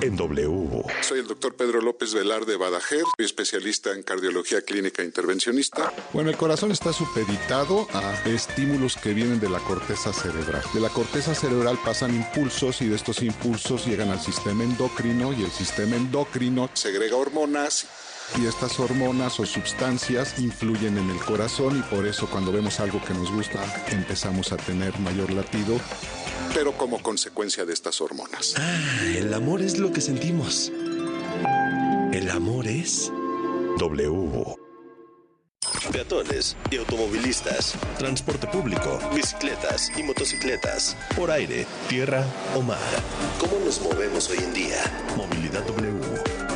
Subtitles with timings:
[0.00, 0.84] en W.
[1.02, 5.92] Soy el doctor Pedro López Velarde Badajer, soy especialista en cardiología clínica intervencionista.
[6.12, 10.62] Bueno, el corazón está supeditado a estímulos que vienen de la corteza cerebral.
[10.72, 15.42] De la corteza cerebral pasan impulsos y de estos impulsos llegan al sistema endocrino y
[15.42, 17.86] el sistema endocrino segrega hormonas
[18.36, 23.02] y estas hormonas o sustancias influyen en el corazón y por eso cuando vemos algo
[23.04, 23.60] que nos gusta
[23.90, 25.80] empezamos a tener mayor latido.
[26.54, 28.54] Pero como consecuencia de estas hormonas.
[28.56, 28.80] Ah,
[29.16, 30.72] el amor es lo que sentimos.
[32.12, 33.12] El amor es
[33.78, 34.56] W.
[35.92, 42.24] Peatones y automovilistas, transporte público, bicicletas y motocicletas, por aire, tierra
[42.54, 42.78] o mar.
[43.38, 44.82] ¿Cómo nos movemos hoy en día?
[45.16, 45.97] Movilidad W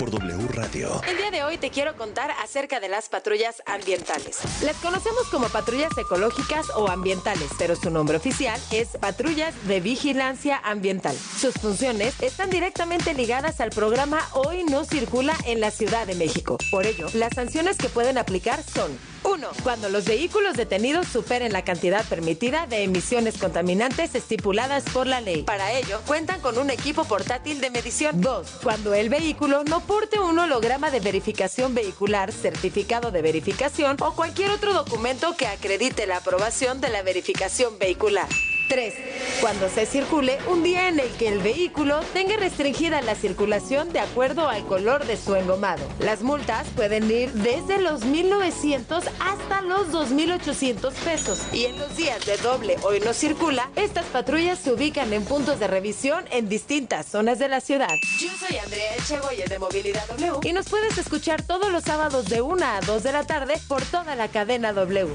[0.02, 1.01] por W Radio.
[1.09, 4.41] El día de hoy te quiero contar acerca de las patrullas ambientales.
[4.65, 10.61] Las conocemos como patrullas ecológicas o ambientales, pero su nombre oficial es patrullas de vigilancia
[10.65, 11.16] ambiental.
[11.16, 16.59] Sus funciones están directamente ligadas al programa Hoy no circula en la Ciudad de México.
[16.73, 19.48] Por ello, las sanciones que pueden aplicar son 1.
[19.62, 25.44] Cuando los vehículos detenidos superen la cantidad permitida de emisiones contaminantes estipuladas por la ley.
[25.44, 28.20] Para ello, cuentan con un equipo portátil de medición.
[28.20, 28.48] 2.
[28.62, 34.50] Cuando el vehículo no porte un holograma de verificación vehicular, certificado de verificación o cualquier
[34.50, 38.26] otro documento que acredite la aprobación de la verificación vehicular.
[38.73, 38.95] 3.
[39.42, 44.01] Cuando se circule un día en el que el vehículo tenga restringida la circulación de
[44.01, 45.84] acuerdo al color de su engomado.
[45.98, 51.41] Las multas pueden ir desde los 1.900 hasta los 2.800 pesos.
[51.53, 55.61] Y en los días de doble hoy no circula, estas patrullas se ubican en puntos
[55.61, 57.95] de revisión en distintas zonas de la ciudad.
[58.19, 62.41] Yo soy Andrea Echegoyen de Movilidad W y nos puedes escuchar todos los sábados de
[62.41, 65.12] 1 a 2 de la tarde por toda la cadena W.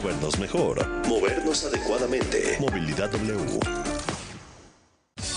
[0.00, 0.86] Movernos mejor.
[1.08, 2.56] Movernos adecuadamente.
[2.60, 3.97] Movilidad W.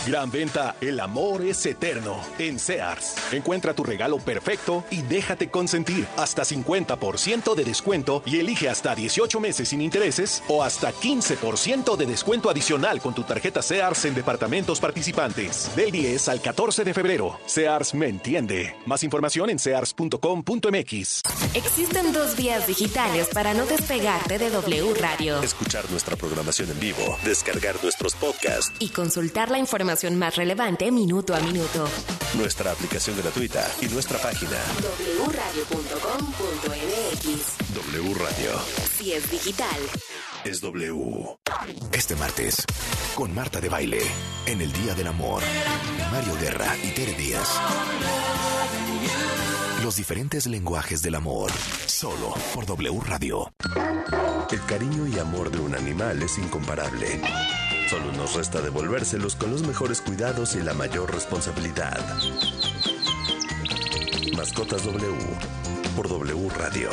[0.07, 2.19] Gran venta, el amor es eterno.
[2.39, 3.15] En Sears.
[3.31, 6.07] Encuentra tu regalo perfecto y déjate consentir.
[6.17, 12.05] Hasta 50% de descuento y elige hasta 18 meses sin intereses o hasta 15% de
[12.07, 15.69] descuento adicional con tu tarjeta Sears en departamentos participantes.
[15.75, 17.39] Del 10 al 14 de febrero.
[17.45, 18.75] Sears me entiende.
[18.87, 21.21] Más información en sears.com.mx.
[21.53, 25.43] Existen dos vías digitales para no despegarte de W Radio.
[25.43, 31.35] Escuchar nuestra programación en vivo, descargar nuestros podcasts y consultar la información más relevante minuto
[31.35, 31.87] a minuto.
[32.35, 34.57] Nuestra aplicación gratuita y nuestra página
[35.27, 36.55] wradio.com.mx.
[37.75, 38.59] W Radio.
[38.97, 39.77] Si es digital,
[40.45, 41.37] es W.
[41.91, 42.65] Este martes,
[43.15, 44.01] con Marta de Baile,
[44.45, 45.43] en el Día del Amor,
[46.11, 47.59] Mario Guerra y Tere Díaz.
[49.83, 51.51] Los diferentes lenguajes del amor,
[51.85, 53.51] solo por W Radio.
[54.49, 57.19] El cariño y amor de un animal es incomparable.
[57.91, 61.99] Solo nos resta devolvérselos con los mejores cuidados y la mayor responsabilidad.
[64.33, 65.13] Mascotas W
[65.93, 66.89] por W Radio.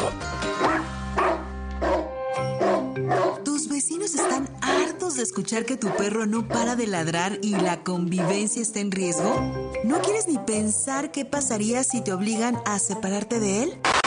[3.45, 7.85] Tus vecinos están hartos de escuchar que tu perro no para de ladrar y la
[7.85, 9.71] convivencia está en riesgo.
[9.85, 13.81] ¿No quieres ni pensar qué pasaría si te obligan a separarte de él?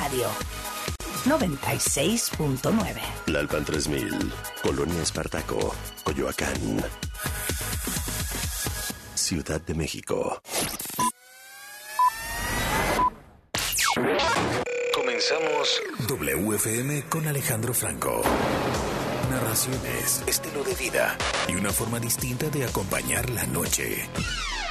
[0.00, 0.28] Radio.
[1.24, 3.00] 96.9.
[3.26, 5.74] Lalpan 3000, Colonia Espartaco,
[6.04, 6.84] Coyoacán.
[9.14, 10.40] Ciudad de México.
[14.94, 18.22] Comenzamos WFM con Alejandro Franco.
[19.32, 21.18] Narraciones, estilo de vida
[21.48, 24.08] y una forma distinta de acompañar la noche.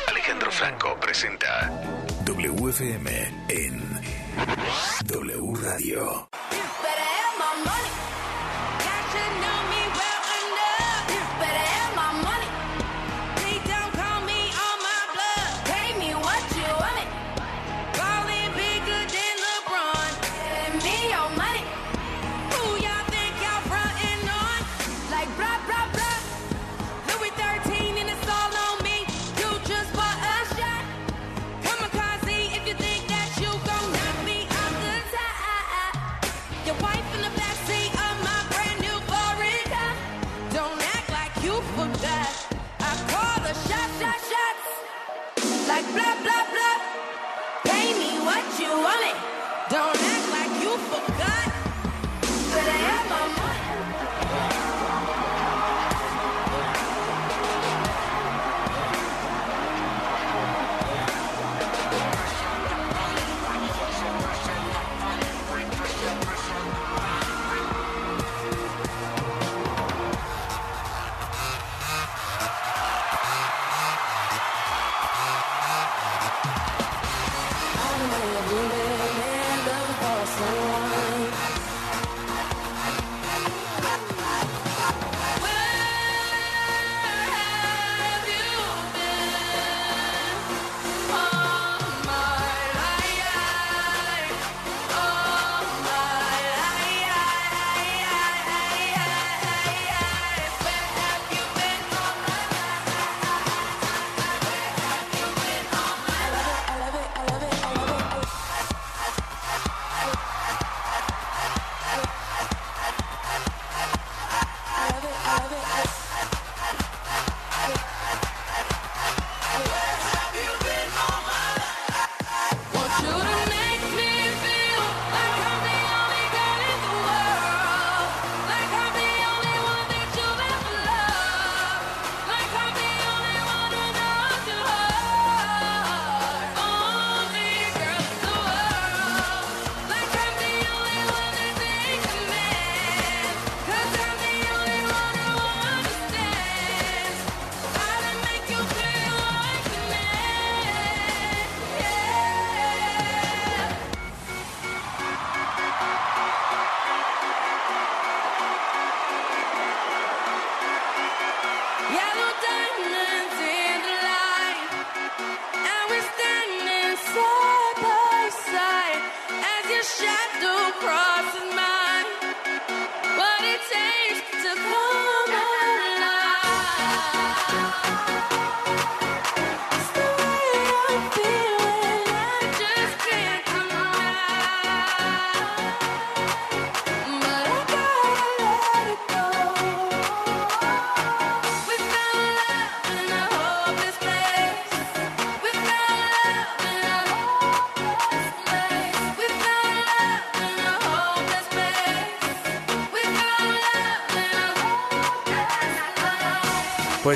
[0.08, 1.70] Alejandro Franco presenta
[2.26, 3.10] WFM
[3.50, 4.02] en
[5.06, 6.30] W Radio.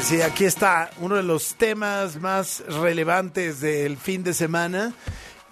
[0.02, 4.96] Pues sí, aquí está uno de los temas más relevantes del fin de semana.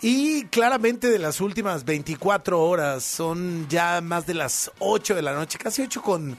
[0.01, 5.35] Y claramente de las últimas 24 horas, son ya más de las 8 de la
[5.35, 6.35] noche, casi 8 con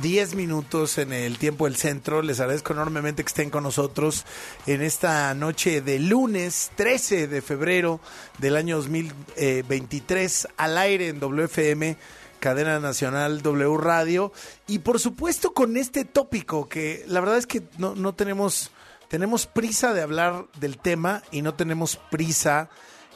[0.00, 2.22] 10 minutos en el tiempo del centro.
[2.22, 4.24] Les agradezco enormemente que estén con nosotros
[4.66, 8.00] en esta noche de lunes 13 de febrero
[8.38, 11.98] del año 2023 al aire en WFM
[12.42, 14.32] cadena nacional W Radio.
[14.66, 18.72] Y por supuesto con este tópico que la verdad es que no, no tenemos,
[19.08, 22.68] tenemos prisa de hablar del tema y no tenemos prisa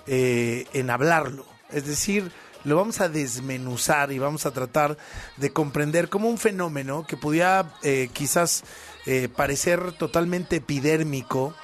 [0.06, 1.45] eh, en hablarlo.
[1.73, 2.30] Es decir,
[2.62, 4.97] lo vamos a desmenuzar y vamos a tratar
[5.37, 8.62] de comprender como un fenómeno que pudiera eh, quizás
[9.06, 11.54] eh, parecer totalmente epidérmico,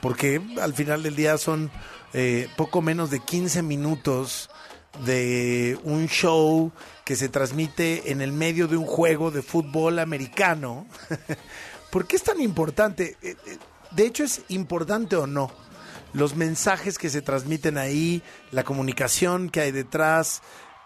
[0.00, 1.70] porque al final del día son
[2.56, 4.48] poco menos de 15 minutos
[5.04, 6.72] de un show
[7.04, 10.86] que se transmite en el medio de un juego de fútbol americano.
[11.90, 13.16] ¿Por qué es tan importante?
[13.22, 13.58] Eh, eh,
[13.92, 15.50] de hecho, es importante o no.
[16.12, 20.42] Los mensajes que se transmiten ahí, la comunicación que hay detrás,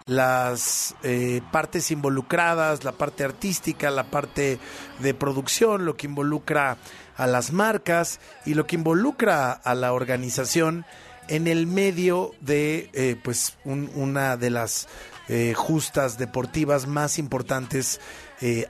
[0.07, 4.59] las eh, partes involucradas, la parte artística, la parte
[4.99, 6.79] de producción, lo que involucra
[7.17, 10.85] a las marcas y lo que involucra a la organización
[11.31, 14.89] en el medio de eh, pues una de las
[15.29, 18.01] eh, justas deportivas más importantes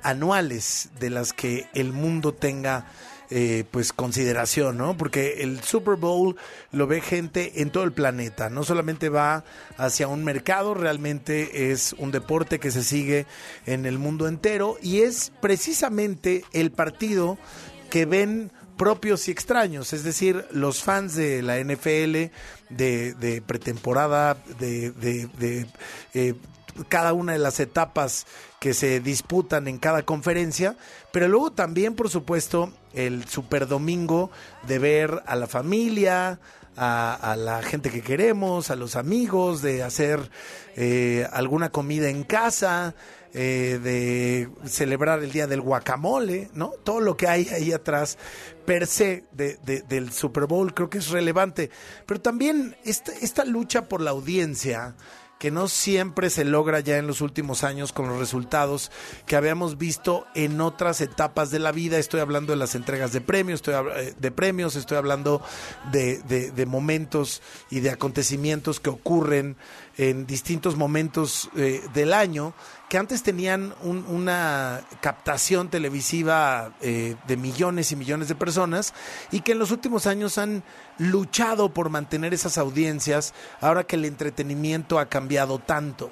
[0.02, 2.86] anuales de las que el mundo tenga
[3.32, 4.96] eh, pues consideración, ¿no?
[4.96, 6.34] Porque el Super Bowl
[6.72, 9.44] lo ve gente en todo el planeta, no solamente va
[9.76, 13.26] hacia un mercado, realmente es un deporte que se sigue
[13.66, 17.38] en el mundo entero y es precisamente el partido
[17.88, 18.50] que ven
[18.80, 22.32] propios y extraños, es decir, los fans de la NFL,
[22.70, 25.66] de, pretemporada, de, de,
[26.14, 26.34] eh,
[26.88, 28.26] cada una de las etapas
[28.58, 30.78] que se disputan en cada conferencia,
[31.12, 34.30] pero luego también, por supuesto, el super domingo
[34.66, 36.40] de ver a la familia,
[36.74, 40.30] a, la gente que queremos, a los amigos, de hacer
[40.74, 42.94] eh, alguna comida en casa,
[43.32, 46.70] eh, de celebrar el día del guacamole, ¿no?
[46.82, 48.18] Todo lo que hay ahí atrás
[48.70, 49.56] per se de,
[49.88, 51.70] del Super Bowl creo que es relevante.
[52.06, 54.94] Pero también esta, esta lucha por la audiencia
[55.40, 58.92] que no siempre se logra ya en los últimos años con los resultados
[59.26, 61.98] que habíamos visto en otras etapas de la vida.
[61.98, 65.42] Estoy hablando de las entregas de premios, estoy, eh, de premios, estoy hablando
[65.90, 69.56] de, de, momentos y de acontecimientos que ocurren
[70.00, 72.54] en distintos momentos eh, del año
[72.88, 78.94] que antes tenían una captación televisiva eh, de millones y millones de personas
[79.30, 80.62] y que en los últimos años han
[80.96, 86.10] luchado por mantener esas audiencias ahora que el entretenimiento ha cambiado tanto.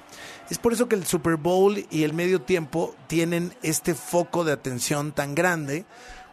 [0.51, 4.53] Es por eso que el Super Bowl y el medio tiempo tienen este foco de
[4.53, 5.87] atención tan grande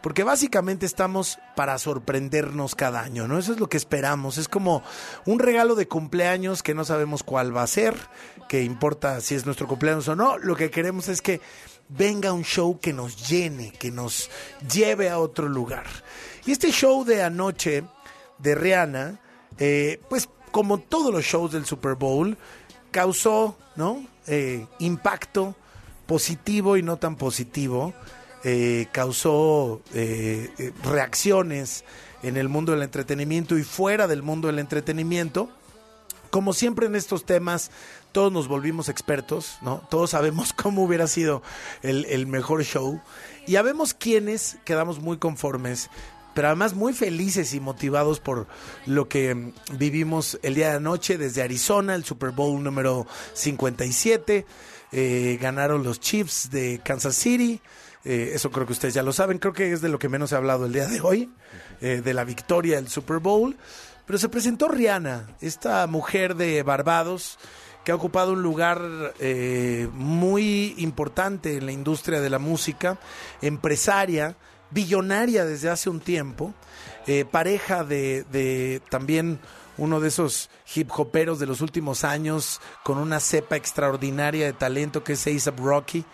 [0.06, 3.40] porque básicamente estamos para sorprendernos cada año, ¿no?
[3.40, 4.84] Eso es lo que esperamos, es como
[5.24, 7.96] un regalo de cumpleaños que no sabemos cuál va a ser,
[8.48, 11.40] que importa si es nuestro cumpleaños o no, lo que queremos es que
[11.88, 14.30] venga un show que nos llene, que nos
[14.72, 15.86] lleve a otro lugar.
[16.44, 17.82] Y este show de anoche
[18.38, 19.20] de Rihanna,
[19.58, 22.38] eh, pues como todos los shows del Super Bowl,
[22.92, 24.06] causó, ¿no?
[24.28, 25.56] Eh, impacto
[26.06, 27.92] positivo y no tan positivo
[28.44, 31.84] eh, causó eh, eh, reacciones
[32.22, 35.50] en el mundo del entretenimiento y fuera del mundo del entretenimiento.
[36.30, 37.70] Como siempre en estos temas,
[38.12, 39.86] todos nos volvimos expertos, ¿no?
[39.90, 41.42] Todos sabemos cómo hubiera sido
[41.82, 43.00] el, mejor show.
[43.46, 45.88] Y habemos quienes quedamos muy conformes,
[46.34, 48.46] pero además muy felices y motivados por
[48.84, 54.46] lo que mm, vivimos el día de anoche desde Arizona, el Super Bowl número 57.
[55.40, 57.60] ganaron los Chiefs de Kansas City.
[58.08, 59.38] Eh, eso creo que ustedes ya lo saben.
[59.38, 61.28] Creo que es de lo que menos ha hablado el día de hoy,
[61.80, 63.56] eh, de la victoria del Super Bowl.
[64.06, 67.36] Pero se presentó Rihanna, esta mujer de Barbados
[67.84, 68.80] que ha ocupado un lugar
[69.18, 72.96] eh, muy importante en la industria de la música,
[73.42, 74.36] empresaria,
[74.70, 76.54] billonaria desde hace un tiempo,
[77.30, 79.38] pareja de, de también
[79.78, 85.04] uno de esos hip hoperos de los últimos años con una cepa extraordinaria de talento
[85.04, 86.04] que es A$AP Rocky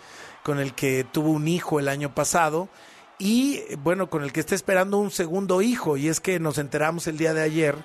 [0.43, 2.69] con el que tuvo un hijo el año pasado
[3.17, 5.97] y bueno, con el que está esperando un segundo hijo.
[5.97, 7.75] Y es que nos enteramos el día de ayer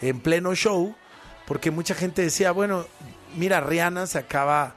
[0.00, 0.94] en pleno show,
[1.46, 2.86] porque mucha gente decía, bueno,
[3.36, 4.74] mira, Rihanna se acaba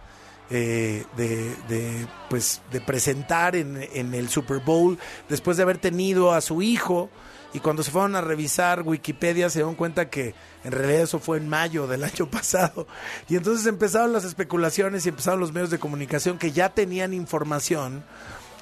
[0.49, 4.97] eh, de, pues, de presentar en, en el Super Bowl
[5.29, 7.09] después de haber tenido a su hijo
[7.53, 11.37] y cuando se fueron a revisar Wikipedia se dieron cuenta que en realidad eso fue
[11.37, 12.87] en mayo del año pasado.
[13.27, 18.03] Y entonces empezaron las especulaciones y empezaron los medios de comunicación que ya tenían información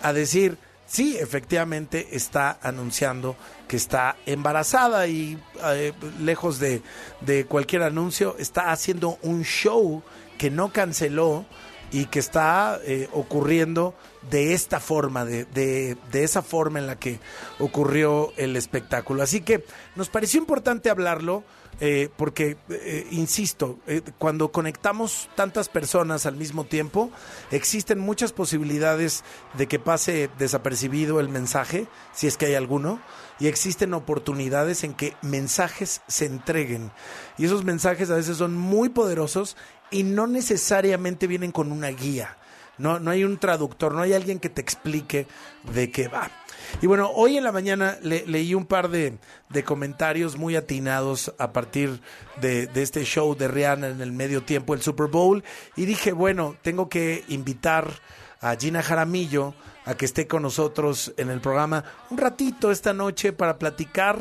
[0.01, 3.36] a decir, sí, efectivamente está anunciando
[3.67, 6.82] que está embarazada y eh, lejos de,
[7.22, 10.01] de cualquier anuncio, está haciendo un show
[10.38, 11.46] que no canceló
[11.91, 13.96] y que está eh, ocurriendo
[14.29, 17.19] de esta forma, de, de, esa forma en la que
[17.60, 19.24] ocurrió el espectáculo.
[19.24, 19.65] Así que
[19.96, 21.43] nos pareció importante hablarlo.
[21.79, 23.77] Eh, porque, eh, insisto,
[24.17, 27.12] cuando conectamos tantas personas al mismo tiempo,
[27.51, 33.00] existen muchas posibilidades de que pase desapercibido el mensaje, si es que hay alguno,
[33.39, 36.91] y existen oportunidades en que mensajes se entreguen.
[37.38, 39.55] Y esos mensajes a veces son muy poderosos
[39.91, 42.38] y no necesariamente vienen con una guía.
[42.77, 45.27] No, no hay un traductor, no hay alguien que te explique
[45.74, 46.29] de qué va.
[46.81, 49.17] Y bueno, hoy en la mañana leí un par de,
[49.65, 52.01] comentarios muy atinados a partir
[52.41, 55.43] de, de, este show de Rihanna en el medio tiempo, el Super Bowl,
[55.75, 57.89] y dije, bueno, tengo que invitar
[58.41, 59.53] a Gina Jaramillo
[59.86, 64.19] a que esté con nosotros en el programa un ratito esta noche para platicar,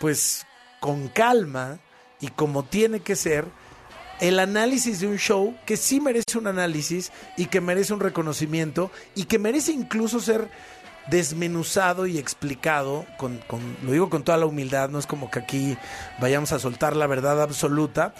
[0.00, 0.46] pues
[0.80, 1.78] con calma
[2.20, 3.44] y como tiene que ser,
[4.20, 8.90] el análisis de un show que sí merece un análisis y que merece un reconocimiento
[9.14, 10.48] y que merece incluso ser
[11.08, 15.38] desmenuzado y explicado, con, con, lo digo con toda la humildad, no es como que
[15.38, 15.76] aquí
[16.20, 18.14] vayamos a soltar la verdad absoluta,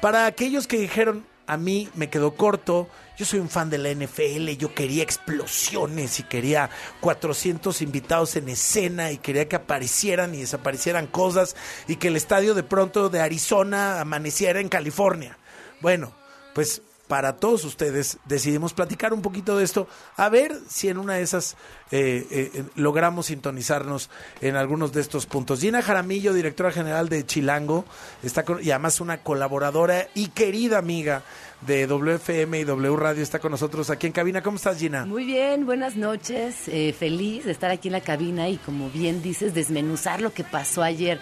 [0.00, 2.88] para aquellos que dijeron, a mí me quedó corto,
[3.18, 8.48] yo soy un fan de la NFL, yo quería explosiones y quería 400 invitados en
[8.48, 11.56] escena y quería que aparecieran y desaparecieran cosas
[11.88, 15.38] y que el estadio de pronto de Arizona amaneciera en California.
[15.80, 16.12] Bueno,
[16.54, 21.14] pues para todos ustedes decidimos platicar un poquito de esto, a ver si en una
[21.14, 21.56] de esas
[21.90, 25.60] eh, eh, logramos sintonizarnos en algunos de estos puntos.
[25.60, 27.84] Gina Jaramillo, directora general de Chilango,
[28.22, 31.24] está con, y además una colaboradora y querida amiga
[31.62, 34.40] de WFM y W Radio, está con nosotros aquí en cabina.
[34.40, 35.04] ¿Cómo estás, Gina?
[35.04, 36.68] Muy bien, buenas noches.
[36.68, 40.44] Eh, feliz de estar aquí en la cabina y, como bien dices, desmenuzar lo que
[40.44, 41.18] pasó ayer.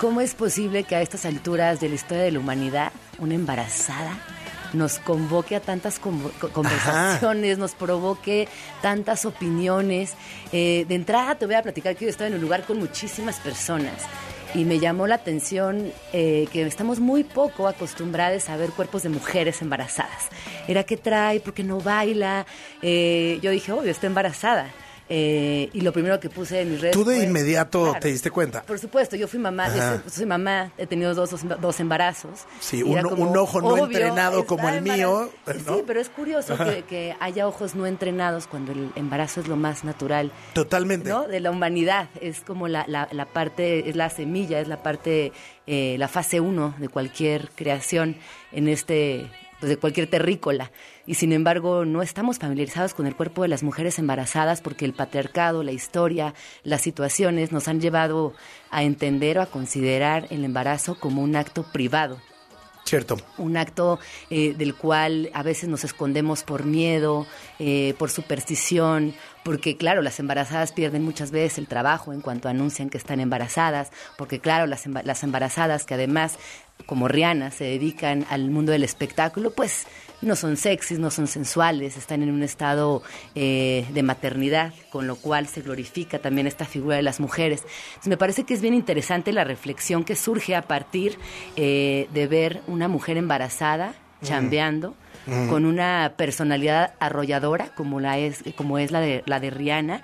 [0.00, 4.18] ¿Cómo es posible que a estas alturas de la historia de la humanidad, una embarazada
[4.72, 8.48] nos convoque a tantas conversaciones, nos provoque
[8.82, 10.14] tantas opiniones.
[10.52, 13.38] Eh, de entrada te voy a platicar que yo estaba en un lugar con muchísimas
[13.40, 14.06] personas
[14.54, 19.08] y me llamó la atención eh, que estamos muy poco acostumbrados a ver cuerpos de
[19.08, 20.28] mujeres embarazadas.
[20.66, 22.46] Era que trae, porque no baila.
[22.82, 24.70] Eh, yo dije, obvio, está embarazada.
[25.12, 26.94] Eh, y lo primero que puse en mis redes.
[26.94, 28.62] ¿Tú de inmediato te diste cuenta?
[28.62, 32.46] Por supuesto, yo fui mamá, yo soy, mamá, he tenido dos, dos, embarazos.
[32.60, 35.28] Sí, un, ojo no entrenado como el mío.
[35.46, 36.56] Sí, pero es curioso
[36.88, 40.30] que, haya ojos no entrenados cuando el embarazo es lo más natural.
[40.52, 41.08] Totalmente.
[41.08, 41.26] ¿no?
[41.26, 42.08] De la humanidad.
[42.20, 45.32] Es como la, la, la parte, es la semilla, es la parte,
[45.66, 48.16] eh, la fase uno de cualquier creación
[48.52, 49.28] en este
[49.60, 50.70] de cualquier terrícola.
[51.06, 54.92] Y sin embargo, no estamos familiarizados con el cuerpo de las mujeres embarazadas porque el
[54.92, 58.34] patriarcado, la historia, las situaciones nos han llevado
[58.70, 62.18] a entender o a considerar el embarazo como un acto privado.
[62.90, 63.18] Cierto.
[63.38, 67.24] Un acto eh, del cual a veces nos escondemos por miedo,
[67.60, 72.90] eh, por superstición, porque claro, las embarazadas pierden muchas veces el trabajo en cuanto anuncian
[72.90, 76.36] que están embarazadas, porque claro, las, las embarazadas que además
[76.84, 79.86] como Rihanna se dedican al mundo del espectáculo, pues
[80.22, 83.02] no son sexys, no son sensuales, están en un estado
[83.34, 87.62] eh, de maternidad, con lo cual se glorifica también esta figura de las mujeres.
[88.04, 91.18] me parece que es bien interesante la reflexión que surge a partir
[91.56, 94.24] eh, de ver una mujer embarazada, mm.
[94.24, 94.94] chambeando,
[95.26, 95.48] mm.
[95.48, 100.02] con una personalidad arrolladora como la es, como es la de, la de Rihanna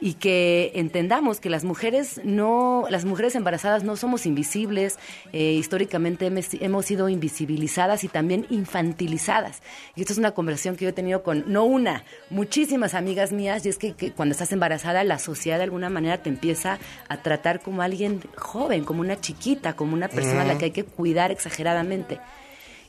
[0.00, 4.98] y que entendamos que las mujeres no, las mujeres embarazadas no somos invisibles,
[5.32, 6.30] eh, históricamente
[6.60, 9.62] hemos sido invisibilizadas y también infantilizadas.
[9.96, 13.66] Y esto es una conversación que yo he tenido con, no una, muchísimas amigas mías,
[13.66, 17.60] y es que, cuando estás embarazada la sociedad de alguna manera te empieza a tratar
[17.60, 21.30] como alguien joven, como una chiquita, como una persona a la que hay que cuidar
[21.30, 22.20] exageradamente.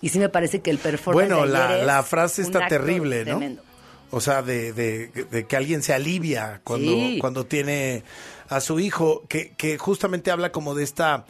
[0.02, 3.68] Y sí me parece que el performance Bueno, la, la frase está terrible, ¿no?
[4.12, 8.04] O sea, de, de, que alguien se alivia cuando, cuando tiene
[8.48, 11.26] a su hijo, que, que justamente habla como de esta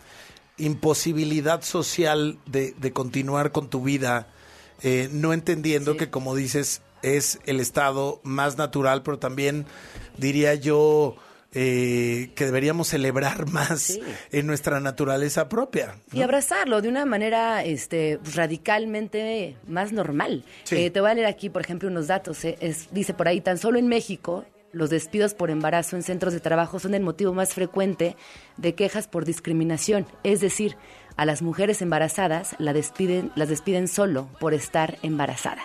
[0.57, 4.27] imposibilidad social de, de continuar con tu vida,
[4.81, 9.65] eh, no entendiendo que, como dices, es el estado más natural, pero también
[10.17, 11.15] diría yo
[11.53, 13.99] eh, que deberíamos celebrar más
[14.31, 15.95] en nuestra naturaleza propia.
[16.13, 20.43] Y abrazarlo de una manera este, radicalmente más normal.
[20.69, 22.43] Eh, te voy a leer aquí, por ejemplo, unos datos.
[22.45, 26.39] Eh, dice por ahí, tan solo en México, los despidos por embarazo en centros de
[26.39, 28.15] trabajo son el motivo más frecuente
[28.57, 30.05] de quejas por discriminación.
[30.23, 30.77] Es decir,
[31.17, 35.63] a las mujeres embarazadas la despiden, las despiden solo por estar embarazada.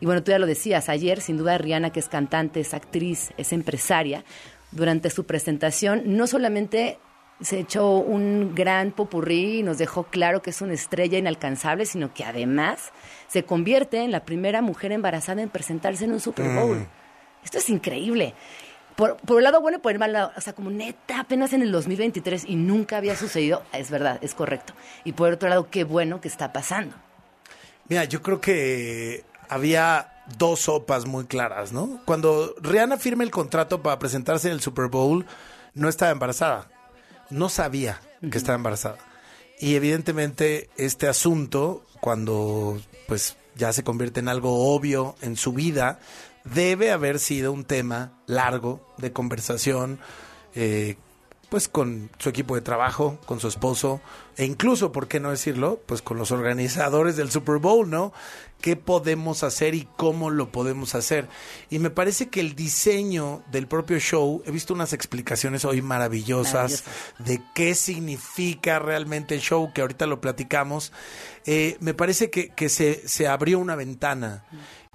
[0.00, 3.32] Y bueno, tú ya lo decías, ayer sin duda Rihanna, que es cantante, es actriz,
[3.36, 4.24] es empresaria,
[4.74, 6.98] durante su presentación, no solamente
[7.40, 12.14] se echó un gran popurrí y nos dejó claro que es una estrella inalcanzable, sino
[12.14, 12.92] que además
[13.28, 16.78] se convierte en la primera mujer embarazada en presentarse en un Super Bowl.
[16.78, 16.86] Mm.
[17.44, 18.34] Esto es increíble.
[18.96, 21.52] Por, por, el lado bueno y por el mal lado, o sea, como neta, apenas
[21.52, 24.72] en el 2023 y nunca había sucedido, es verdad, es correcto.
[25.02, 26.94] Y por otro lado, qué bueno que está pasando.
[27.88, 32.00] Mira, yo creo que había dos sopas muy claras, ¿no?
[32.04, 35.26] Cuando Rihanna firma el contrato para presentarse en el Super Bowl,
[35.74, 36.70] no estaba embarazada.
[37.30, 38.98] No sabía que estaba embarazada.
[39.58, 46.00] Y evidentemente este asunto, cuando pues ya se convierte en algo obvio en su vida,
[46.44, 49.98] debe haber sido un tema largo de conversación,
[50.54, 50.96] eh,
[51.48, 54.00] pues con su equipo de trabajo, con su esposo,
[54.36, 55.80] e incluso, ¿por qué no decirlo?
[55.86, 58.12] Pues con los organizadores del Super Bowl, ¿no?
[58.64, 61.28] Qué podemos hacer y cómo lo podemos hacer.
[61.68, 66.82] Y me parece que el diseño del propio show, he visto unas explicaciones hoy maravillosas
[67.18, 70.94] de qué significa realmente el show, que ahorita lo platicamos.
[71.44, 74.46] Eh, me parece que, que se, se abrió una ventana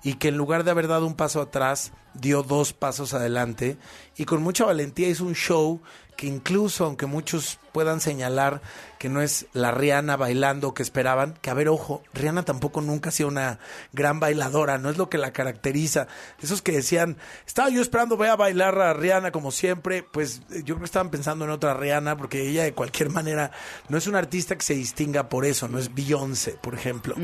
[0.01, 3.77] y que en lugar de haber dado un paso atrás, dio dos pasos adelante
[4.17, 5.79] y con mucha valentía hizo un show
[6.19, 8.61] que incluso aunque muchos puedan señalar
[8.97, 13.07] que no es la Rihanna bailando que esperaban, que a ver, ojo, Rihanna tampoco nunca
[13.07, 13.59] ha sido una
[13.93, 16.07] gran bailadora, no es lo que la caracteriza.
[16.41, 17.15] Esos que decían,
[17.47, 21.09] estaba yo esperando, voy a bailar a Rihanna como siempre, pues yo creo que estaban
[21.09, 23.51] pensando en otra Rihanna, porque ella de cualquier manera
[23.87, 27.15] no es una artista que se distinga por eso, no es Beyoncé, por ejemplo.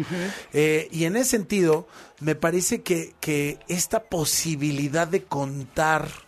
[0.53, 1.85] Eh, y en ese sentido,
[2.21, 6.24] me parece que, que esta posibilidad de contar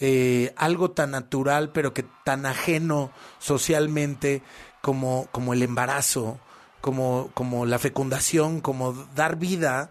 [0.00, 4.42] eh, algo tan natural, pero que tan ajeno socialmente
[4.80, 6.40] como, como el embarazo,
[6.80, 9.90] como, como la fecundación, como dar vida,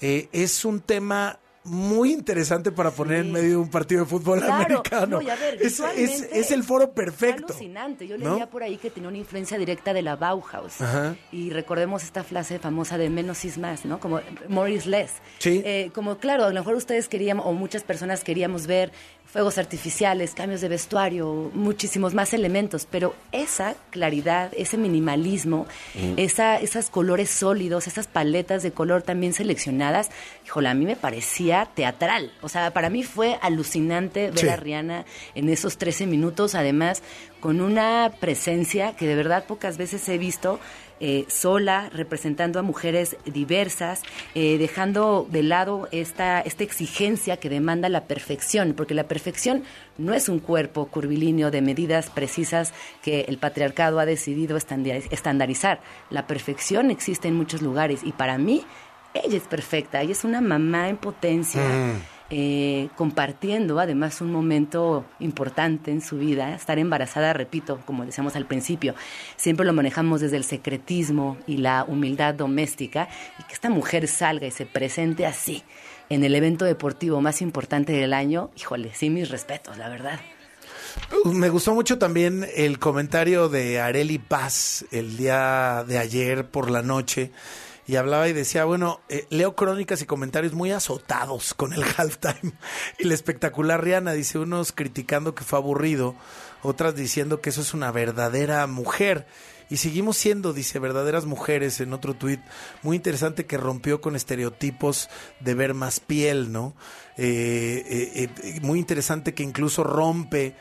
[0.00, 4.42] eh, es un tema muy interesante para poner en medio de un partido de fútbol
[4.42, 5.20] americano.
[5.60, 7.52] es, es, es, el foro perfecto.
[7.52, 8.06] alucinante.
[8.06, 10.76] Yo leía por ahí que tenía una influencia directa de la Bauhaus.
[11.32, 14.00] Y recordemos esta frase famosa de menos is más, ¿no?
[14.00, 15.12] Como more is less.
[15.38, 15.62] Sí.
[15.64, 18.92] Eh, como, claro, a lo mejor ustedes querían, o muchas personas queríamos ver
[19.32, 25.68] fuegos artificiales, cambios de vestuario, muchísimos más elementos, pero esa claridad, ese minimalismo,
[26.16, 30.10] esa, esos colores sólidos, esas paletas de color también seleccionadas,
[30.44, 32.32] híjole, a mí me parecía teatral.
[32.42, 35.04] O sea, para mí fue alucinante ver a Rihanna
[35.36, 37.02] en esos 13 minutos, además
[37.38, 40.58] con una presencia que de verdad pocas veces he visto
[41.00, 44.02] eh, sola, representando a mujeres diversas,
[44.34, 49.64] eh, dejando de lado esta, esta exigencia que demanda la perfección, porque la perfección
[49.98, 55.80] no es un cuerpo curvilíneo de medidas precisas que el patriarcado ha decidido estandarizar.
[56.10, 58.64] La perfección existe en muchos lugares y para mí
[59.14, 61.62] ella es perfecta, ella es una mamá en potencia.
[61.62, 62.19] Mm.
[62.32, 66.54] Eh, compartiendo además un momento importante en su vida.
[66.54, 68.94] Estar embarazada, repito, como decíamos al principio,
[69.36, 73.08] siempre lo manejamos desde el secretismo y la humildad doméstica
[73.40, 75.64] y que esta mujer salga y se presente así
[76.08, 80.20] en el evento deportivo más importante del año, híjole, sí mis respetos, la verdad.
[81.24, 86.82] Me gustó mucho también el comentario de Areli Paz el día de ayer por la
[86.82, 87.32] noche
[87.90, 92.52] y hablaba y decía, bueno, eh, leo crónicas y comentarios muy azotados con el halftime
[93.00, 96.14] y la espectacular Rihanna, dice unos criticando que fue aburrido,
[96.62, 99.26] otras diciendo que eso es una verdadera mujer.
[99.70, 102.40] Y seguimos siendo, dice, verdaderas mujeres en otro tuit,
[102.84, 106.76] muy interesante que rompió con estereotipos de ver más piel, ¿no?
[107.16, 110.54] Eh, eh, muy interesante que incluso rompe,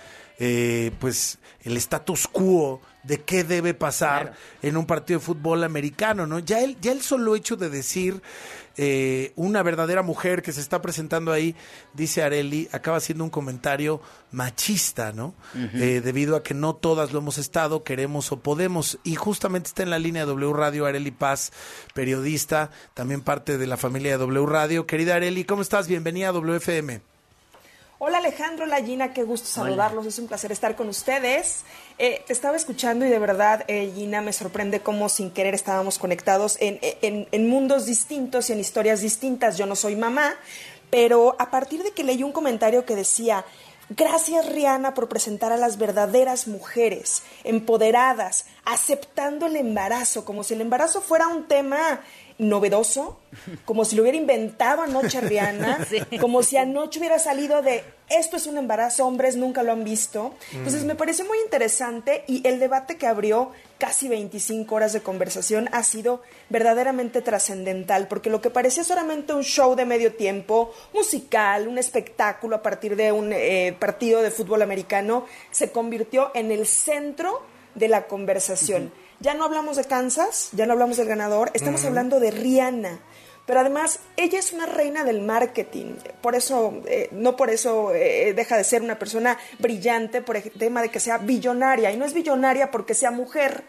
[1.00, 6.40] pues, el status quo de qué debe pasar en un partido de fútbol americano, ¿no?
[6.40, 8.22] Ya el, ya el solo hecho de decir
[8.82, 11.54] eh, una verdadera mujer que se está presentando ahí,
[11.94, 15.34] dice Areli, acaba siendo un comentario machista, ¿no?
[15.54, 18.98] Eh, debido a que no todas lo hemos estado, queremos o podemos.
[19.04, 21.52] Y justamente está en la línea de W Radio Areli Paz,
[21.94, 24.88] periodista, también parte de la familia de W Radio.
[24.88, 25.90] Querida Areli, ¿cómo estás?
[25.90, 27.02] Bienvenida a WFM.
[28.02, 31.66] Hola Alejandro, la Gina, qué gusto saludarlos, es un placer estar con ustedes.
[31.98, 36.00] Eh, te estaba escuchando y de verdad, eh, Gina, me sorprende cómo sin querer estábamos
[36.00, 39.58] conectados en, en, mundos distintos y en historias distintas.
[39.58, 40.36] Yo no soy mamá,
[40.90, 43.44] pero a partir de que leí un comentario que decía,
[43.90, 50.62] Gracias Rihanna por presentar a las verdaderas mujeres, empoderadas, aceptando el embarazo, como si el
[50.62, 52.00] embarazo fuera un tema
[52.40, 53.20] novedoso,
[53.66, 55.86] como si lo hubiera inventado anoche Rihanna,
[56.22, 60.34] como si anoche hubiera salido de esto es un embarazo, hombres nunca lo han visto.
[60.54, 65.70] Entonces me parece muy interesante y el debate que abrió casi 25 horas de conversación
[65.74, 71.68] ha sido verdaderamente trascendental, porque lo que parecía solamente un show de medio tiempo, musical,
[71.68, 76.66] un espectáculo a partir de un eh, partido de fútbol americano, se convirtió en el
[76.66, 77.44] centro
[77.76, 78.92] de la conversación.
[79.20, 83.00] Ya no hablamos de Kansas, ya no hablamos del ganador, estamos hablando de Rihanna.
[83.46, 85.96] Pero además, ella es una reina del marketing.
[86.22, 90.52] Por eso, eh, no por eso eh, deja de ser una persona brillante por el
[90.52, 91.92] tema de que sea billonaria.
[91.92, 93.64] Y no es billonaria porque sea mujer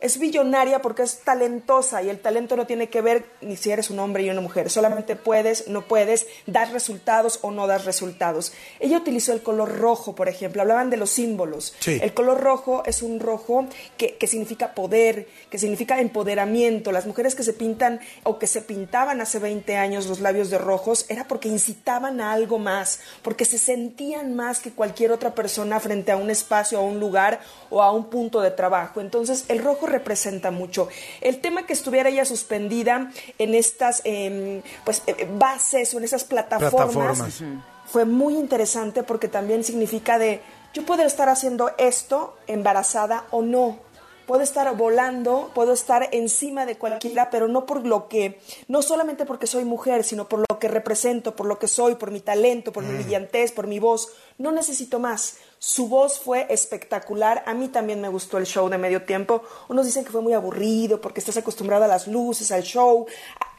[0.00, 3.90] es billonaria porque es talentosa y el talento no tiene que ver ni si eres
[3.90, 8.52] un hombre y una mujer, solamente puedes, no puedes, dar resultados o no dar resultados.
[8.80, 11.74] Ella utilizó el color rojo, por ejemplo, hablaban de los símbolos.
[11.86, 16.92] El color rojo es un rojo que, que, significa poder, que significa empoderamiento.
[16.92, 20.58] Las mujeres que se pintan o que se pintaban hace 20 años los labios de
[20.58, 25.80] rojos era porque incitaban a algo más, porque se sentían más que cualquier otra persona
[25.80, 29.00] frente a un espacio, a un lugar o a un punto de trabajo.
[29.00, 30.88] Entonces, el rojo representa mucho.
[31.20, 36.24] El tema que estuviera ella suspendida en estas em, pues, eh, bases o en esas
[36.24, 37.42] plataformas,
[37.86, 40.40] fue muy interesante porque también significa de
[40.74, 43.86] yo puedo estar haciendo esto embarazada o no
[44.26, 49.24] puedo estar volando, puedo estar encima de cualquiera, pero no por lo que, no solamente
[49.24, 52.72] porque soy mujer, sino por lo que represento, por lo que soy, por mi talento,
[52.72, 52.96] por mi mm.
[52.96, 54.08] brillantez, por mi voz.
[54.38, 55.36] No necesito más.
[55.58, 57.42] Su voz fue espectacular.
[57.46, 59.42] A mí también me gustó el show de medio tiempo.
[59.68, 63.06] Unos dicen que fue muy aburrido porque estás acostumbrada a las luces, al show,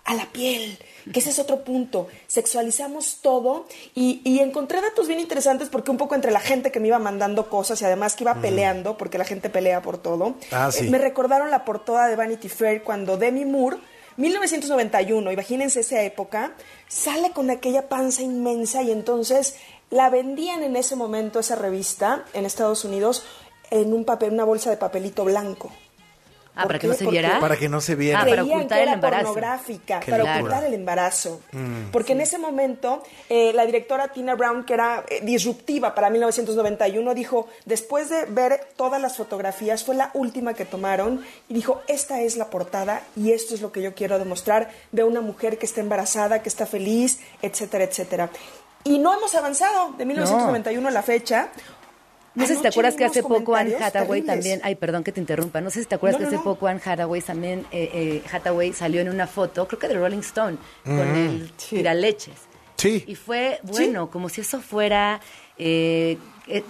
[0.05, 0.77] a la piel
[1.11, 2.07] que ese es otro punto.
[2.27, 6.87] Sexualizamos todo y, encontré datos bien interesantes porque un poco entre la gente que me
[6.87, 10.69] iba mandando cosas y además que iba peleando, porque la gente pelea por todo, ah,
[10.75, 13.77] eh, me recordaron la portada de Vanity Fair cuando Demi Moore
[14.17, 16.53] 1991, imagínense esa época,
[16.87, 19.57] sale con aquella panza inmensa y entonces
[19.89, 23.23] la vendían en ese momento esa revista en Estados Unidos
[23.69, 25.71] en un papel, una bolsa de papelito blanco.
[26.57, 27.39] Ah, para que no se viera.
[27.39, 28.21] Para que no se viera.
[28.21, 29.25] Ah, para ocultar el embarazo.
[29.25, 31.41] pornográfica, para ocultar el embarazo.
[31.51, 36.09] Mm, porque en ese momento, eh, la directora Tina Brown, que era eh, disruptiva para
[36.09, 41.81] 1991, dijo, después de ver todas las fotografías, fue la última que tomaron, y dijo,
[41.87, 45.59] esta es la portada y esto es lo que yo quiero demostrar de una mujer
[45.59, 48.31] que está embarazada, que está feliz, etcétera, etcétera.
[48.87, 49.93] Y no hemos avanzado.
[49.97, 51.49] De 1991 a la fecha.
[52.37, 55.19] No sé si te acuerdas que hace poco Anne Hathaway también, ay, perdón que te
[55.19, 58.73] interrumpa, no sé si te acuerdas que hace poco Anne Hathaway también, eh, eh, Hathaway
[58.73, 62.35] salió en una foto, creo que de Rolling Stone, con el tiraleches.
[62.75, 63.03] Sí.
[63.07, 65.19] Y fue, bueno, como si eso fuera,
[65.57, 66.19] eh,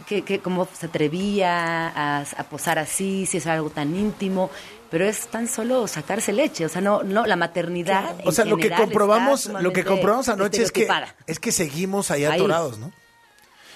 [0.08, 4.50] que, que, como se atrevía a, posar así, si es algo tan íntimo,
[4.90, 8.16] pero es tan solo sacarse leche, o sea, no, no, la maternidad.
[8.26, 10.88] O sea, lo que comprobamos, lo que comprobamos anoche es que,
[11.26, 12.92] es que seguimos ahí atorados, ¿no?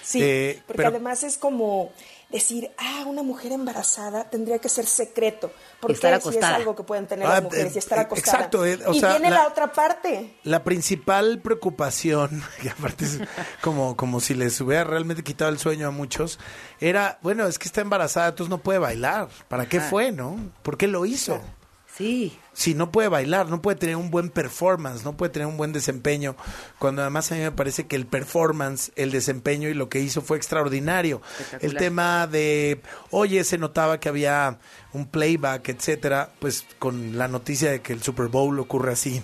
[0.02, 1.92] Sí, eh, porque además es como
[2.32, 7.06] decir, ah, una mujer embarazada tendría que ser secreto, porque estar es algo que pueden
[7.06, 8.36] tener las ah, mujeres y estar eh, acostada.
[8.38, 10.38] Exacto, eh, y viene la, otra parte.
[10.44, 13.20] La principal preocupación, y aparte es
[13.60, 16.38] como, como si les hubiera realmente quitado el sueño a muchos,
[16.80, 19.28] era, bueno, es que está embarazada, entonces no puede bailar.
[19.48, 20.36] ¿Para qué fue, no?
[20.62, 21.40] ¿Por qué lo hizo?
[21.96, 22.38] Sí.
[22.54, 25.72] Sí, no puede bailar, no puede tener un buen performance, no puede tener un buen
[25.72, 26.36] desempeño,
[26.78, 30.20] cuando además a mí me parece que el performance, el desempeño y lo que hizo
[30.20, 31.22] fue extraordinario.
[31.60, 34.58] El tema de, oye, se notaba que había
[34.92, 39.22] un playback, etcétera, pues con la noticia de que el Super Bowl ocurre así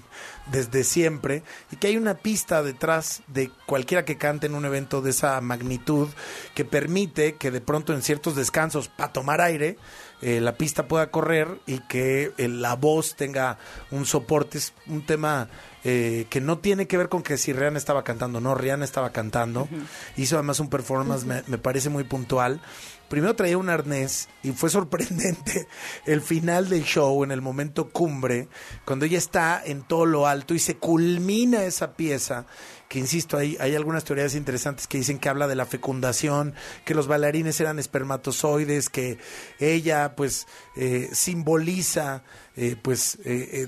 [0.50, 5.02] desde siempre y que hay una pista detrás de cualquiera que cante en un evento
[5.02, 6.08] de esa magnitud
[6.54, 9.76] que permite que de pronto en ciertos descansos para tomar aire
[10.20, 13.58] eh, la pista pueda correr y que eh, la voz tenga
[13.90, 14.58] un soporte.
[14.58, 15.48] Es un tema
[15.84, 19.10] eh, que no tiene que ver con que si Rihanna estaba cantando, no, Rihanna estaba
[19.10, 19.68] cantando.
[20.16, 22.60] Hizo además un performance, me, me, parece muy puntual.
[23.08, 25.68] Primero traía un arnés y fue sorprendente
[26.04, 28.48] el final del show, en el momento cumbre,
[28.84, 32.46] cuando ella está en todo lo alto y se culmina esa pieza
[32.88, 36.94] que insisto, hay, hay algunas teorías interesantes que dicen que habla de la fecundación, que
[36.94, 39.18] los bailarines eran espermatozoides, que
[39.58, 40.46] ella pues
[40.76, 42.22] eh, simboliza
[42.56, 43.66] eh, pues eh,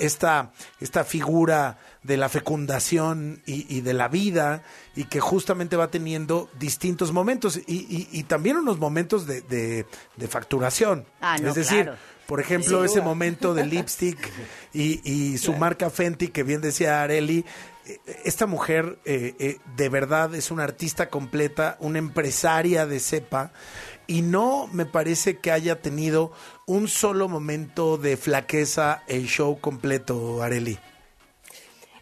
[0.00, 4.62] esta, esta figura de la fecundación y, de la vida
[4.94, 11.06] y que justamente va teniendo distintos momentos y, y, también unos momentos de, de, facturación.
[11.20, 11.90] Ah, es decir,
[12.26, 14.18] por ejemplo, ese momento de lipstick
[14.72, 17.44] y, y su marca Fenty, que bien decía Areli,
[18.24, 23.52] esta mujer eh, eh, de verdad es una artista completa, una empresaria de cepa,
[24.06, 26.32] y no me parece que haya tenido
[26.66, 30.78] un solo momento de flaqueza el show completo, Areli.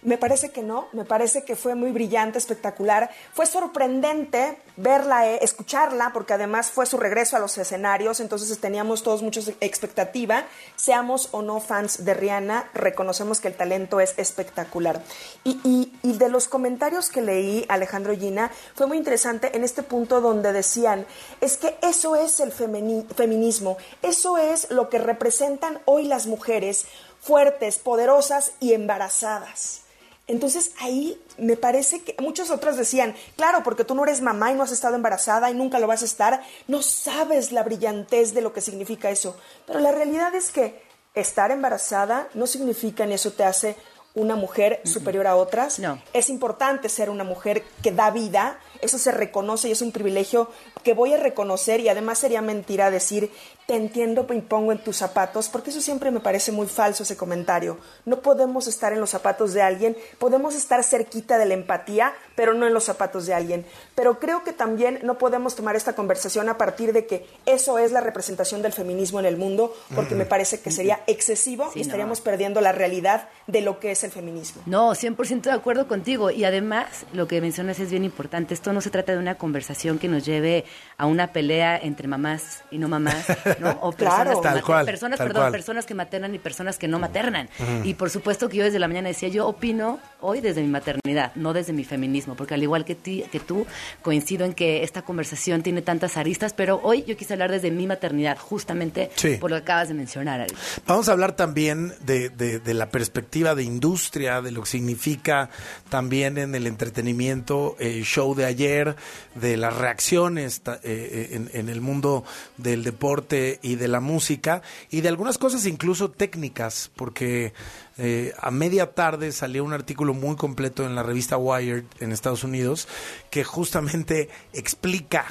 [0.05, 3.11] Me parece que no, me parece que fue muy brillante, espectacular.
[3.33, 9.03] Fue sorprendente verla, eh, escucharla, porque además fue su regreso a los escenarios, entonces teníamos
[9.03, 10.45] todos mucha expectativa.
[10.77, 15.03] Seamos o no fans de Rihanna, reconocemos que el talento es espectacular.
[15.43, 20.53] Y, de los comentarios que leí, Alejandro Gina, fue muy interesante en este punto donde
[20.53, 21.07] decían,
[21.41, 26.87] es que eso es el feminismo, eso es lo que representan hoy las mujeres
[27.21, 29.84] fuertes, poderosas y embarazadas.
[30.27, 34.55] Entonces ahí me parece que muchos otros decían, claro, porque tú no eres mamá y
[34.55, 38.41] no has estado embarazada y nunca lo vas a estar, no sabes la brillantez de
[38.41, 39.37] lo que significa eso.
[39.67, 40.83] Pero la realidad es que
[41.15, 43.77] estar embarazada no significa ni eso te hace
[44.15, 45.79] una mujer superior a otras.
[45.81, 46.01] No.
[46.13, 50.51] Es importante ser una mujer que da vida, eso se reconoce y es un privilegio
[50.85, 53.31] que voy a reconocer y además sería mentira decir
[53.67, 57.17] te entiendo y pongo en tus zapatos, porque eso siempre me parece muy falso ese
[57.17, 57.79] comentario.
[58.05, 62.53] No podemos estar en los zapatos de alguien, podemos estar cerquita de la empatía, pero
[62.55, 63.65] no en los zapatos de alguien.
[63.95, 67.93] Pero creo que también no podemos tomar esta conversación a partir de que eso es
[67.93, 71.83] la representación del feminismo en el mundo, porque me parece que sería excesivo Sí, y
[71.83, 71.87] no.
[71.87, 74.63] estaríamos perdiendo la realidad de lo que es el feminismo.
[74.67, 76.31] No, 100% de acuerdo contigo.
[76.31, 78.53] Y además, lo que mencionas es bien importante.
[78.55, 80.65] Esto no se trata de una conversación que nos lleve
[80.99, 83.27] a una pelea entre mamás y no mamás,
[83.61, 83.71] ¿no?
[83.83, 84.31] O Claro.
[84.33, 85.53] personas, Tal cual, personas, tal perdón, cual.
[85.53, 87.49] personas que maternan y personas que no maternan.
[87.85, 91.33] Y por supuesto que yo desde la mañana decía, yo opino hoy desde mi maternidad,
[91.35, 93.67] no desde mi feminismo, porque al igual que, ti, que tú,
[94.03, 97.87] coincido en que esta conversación tiene tantas aristas, pero hoy yo quise hablar desde mi
[97.87, 99.37] maternidad, justamente Sí.
[99.37, 100.41] por lo que acabas de mencionar.
[100.41, 100.55] Ari.
[100.87, 105.51] Vamos a hablar también de, de- de la perspectiva de industria, de lo que significa
[105.89, 108.97] también en el entretenimiento, el show de ayer,
[109.35, 112.25] de las reacciones ta- eh, en, en el mundo
[112.57, 117.53] del deporte y de la música, y de algunas cosas incluso técnicas, porque
[117.99, 122.45] eh, a media tarde salió un artículo muy completo en la revista Wired en Estados
[122.45, 122.89] Unidos
[123.31, 125.27] que justamente explica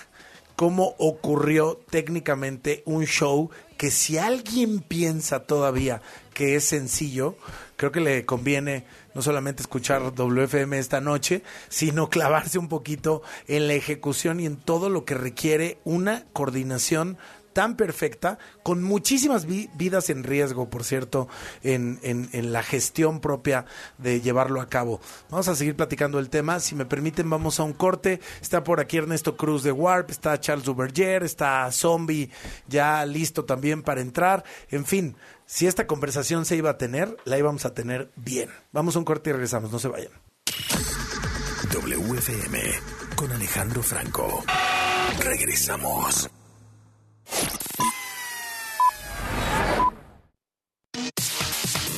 [0.55, 6.01] cómo ocurrió técnicamente un show que si alguien piensa todavía
[6.33, 7.35] que es sencillo,
[7.75, 13.67] creo que le conviene no solamente escuchar WFM esta noche, sino clavarse un poquito en
[13.67, 17.17] la ejecución y en todo lo que requiere una coordinación
[17.53, 21.27] tan perfecta, con muchísimas vi- vidas en riesgo, por cierto,
[21.61, 23.65] en, en- la gestión propia
[23.97, 24.99] de llevarlo a cabo.
[25.29, 26.59] Vamos a seguir platicando el tema.
[26.59, 28.19] Si me permiten, vamos a un corte.
[28.41, 32.29] Está por aquí Ernesto Cruz de Warp, está Charles Duverger, está Zombie
[32.67, 34.43] ya listo también para entrar.
[34.69, 38.49] En fin, si esta conversación se iba a tener, la íbamos a tener bien.
[38.71, 40.11] Vamos a un corte y regresamos, no se vayan.
[41.71, 42.59] WFM
[43.15, 44.43] con Alejandro Franco.
[45.19, 46.29] Regresamos.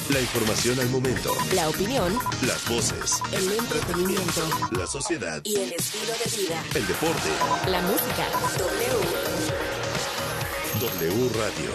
[0.10, 1.32] La información al momento.
[1.54, 3.20] La opinión, Las voces.
[3.34, 5.42] el entretenimiento La sociedad.
[5.44, 6.64] y el estilo de vida.
[6.76, 7.30] El deporte.
[7.70, 8.26] La música.
[10.80, 11.10] W.
[11.10, 11.72] W Radio.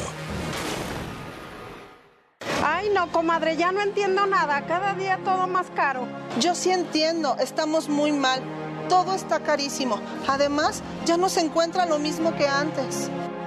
[2.65, 4.65] Ay, no, comadre, ya no entiendo nada.
[4.67, 6.07] Cada día todo más caro.
[6.39, 8.41] Yo sí entiendo, estamos muy mal.
[8.89, 10.01] Todo está carísimo.
[10.29, 13.11] Además, ya no se encuentra lo mismo que antes.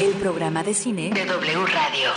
[0.00, 2.10] El programa de cine de W Radio.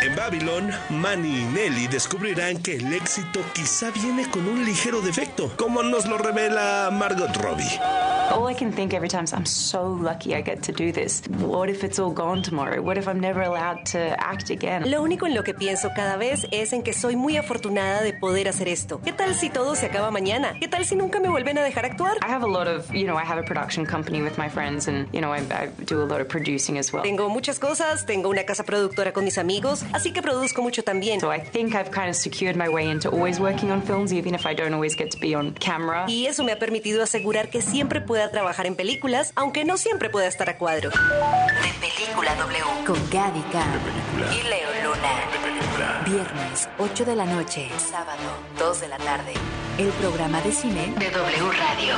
[0.00, 5.52] En Babylon, Manny y Nelly descubrirán que el éxito quizá viene con un ligero defecto,
[5.56, 7.80] como nos lo revela Margot Robbie.
[8.30, 11.22] All I can think every time is, I'm so lucky I get to do this.
[11.38, 12.82] What if it's all gone tomorrow?
[12.82, 14.90] What if I'm never allowed to act again?
[14.90, 18.12] Lo único en lo que pienso cada vez es en que soy muy afortunada de
[18.12, 19.00] poder hacer esto.
[19.04, 20.54] ¿Qué tal si todo se acaba mañana?
[20.60, 22.18] ¿Qué tal si nunca me vuelven a dejar actuar?
[22.22, 24.88] I have a lot of, you know, I have a production company with my friends
[24.88, 27.02] and, you know, I, I do a lot of producing as well.
[27.04, 31.20] Tengo muchas cosas, tengo una casa productora con mis amigos, así que produzco mucho también.
[31.20, 34.34] So I think I've kind of secured my way into always working on films, even
[34.34, 36.06] if I don't always get to be on camera.
[36.08, 40.08] Y eso me ha permitido asegurar que siempre pueda trabajar en películas, aunque no siempre
[40.08, 40.88] pueda estar a cuadro.
[40.88, 42.64] De Película W.
[42.86, 43.78] Con Gaby Cam.
[44.32, 46.06] Y Leo Luna.
[46.06, 47.68] Viernes, 8 de la noche.
[47.76, 48.22] Sábado,
[48.58, 49.34] 2 de la tarde.
[49.76, 51.94] El programa de cine de W Radio.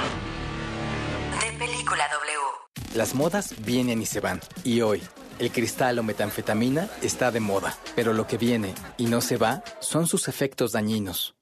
[1.40, 2.96] De Película W.
[2.96, 4.40] Las modas vienen y se van.
[4.64, 5.00] Y hoy,
[5.38, 7.76] el cristal o metanfetamina está de moda.
[7.94, 11.36] Pero lo que viene y no se va son sus efectos dañinos.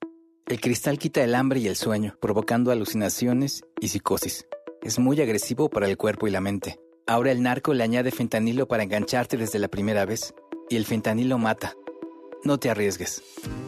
[0.46, 4.46] El cristal quita el hambre y el sueño, provocando alucinaciones y psicosis.
[4.86, 6.78] Es muy agresivo para el cuerpo y la mente.
[7.08, 10.32] Ahora el narco le añade fentanilo para engancharte desde la primera vez.
[10.70, 11.74] Y el fentanilo mata.
[12.44, 13.20] No te arriesgues.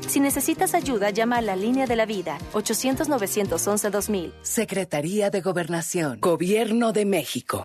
[0.07, 4.33] Si necesitas ayuda, llama a la línea de la vida 800-911-2000.
[4.42, 7.64] Secretaría de Gobernación, Gobierno de México.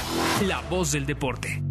[0.41, 1.70] la voz del deporte.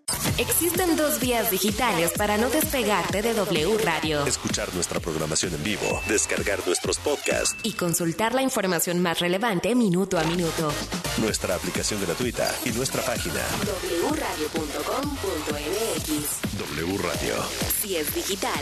[0.37, 4.25] Existen dos vías digitales para no despegarte de W Radio.
[4.25, 10.17] Escuchar nuestra programación en vivo, descargar nuestros podcasts y consultar la información más relevante minuto
[10.17, 10.71] a minuto.
[11.17, 13.41] Nuestra aplicación gratuita y nuestra página
[14.09, 15.61] wradio.com.mx.
[16.57, 17.35] W Radio.
[17.81, 18.61] Si es digital.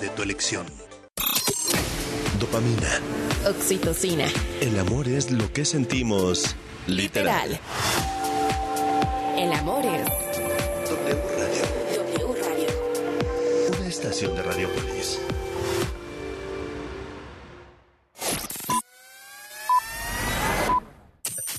[0.09, 0.65] tu elección.
[2.39, 2.99] Dopamina.
[3.47, 4.25] Oxitocina.
[4.59, 6.55] El amor es lo que sentimos
[6.87, 7.59] literal.
[9.37, 10.05] El amor es
[10.89, 11.63] W Radio.
[11.95, 13.77] W Radio.
[13.77, 15.19] Una estación de Radiopolis.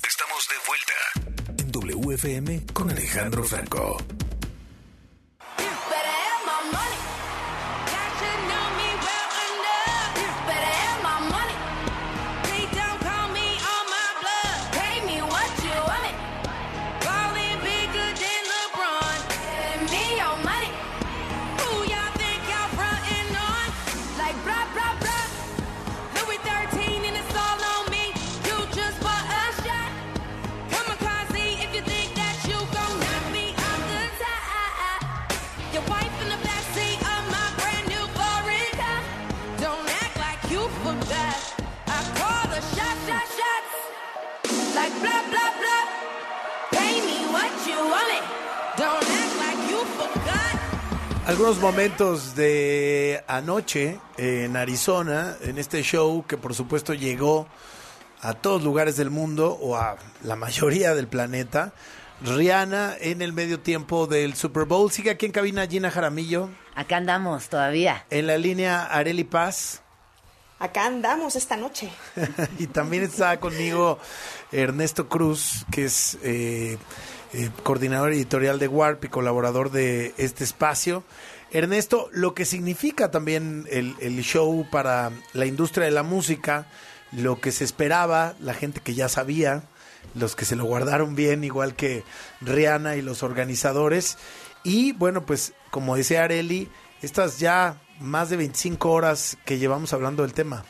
[0.07, 0.93] Estamos de vuelta
[1.57, 3.97] en WFM con Alejandro Franco.
[51.25, 57.47] Algunos momentos de anoche en Arizona, en este show que por supuesto llegó
[58.21, 61.71] a todos lugares del mundo o a la mayoría del planeta.
[62.21, 64.91] Rihanna en el medio tiempo del Super Bowl.
[64.91, 66.49] Sigue aquí en cabina Gina Jaramillo.
[66.75, 68.05] Acá andamos todavía.
[68.09, 69.81] En la línea Areli Paz.
[70.59, 71.89] Acá andamos esta noche.
[72.59, 73.97] y también está conmigo
[74.51, 76.77] Ernesto Cruz, que es eh,
[77.33, 81.03] eh, coordinador editorial de Warp y colaborador de este espacio.
[81.51, 86.67] Ernesto, lo que significa también el, el show para la industria de la música,
[87.11, 89.63] lo que se esperaba, la gente que ya sabía,
[90.15, 92.03] los que se lo guardaron bien, igual que
[92.41, 94.17] Rihanna y los organizadores.
[94.63, 96.69] Y bueno, pues como decía Areli,
[97.01, 100.65] estas ya más de 25 horas que llevamos hablando del tema.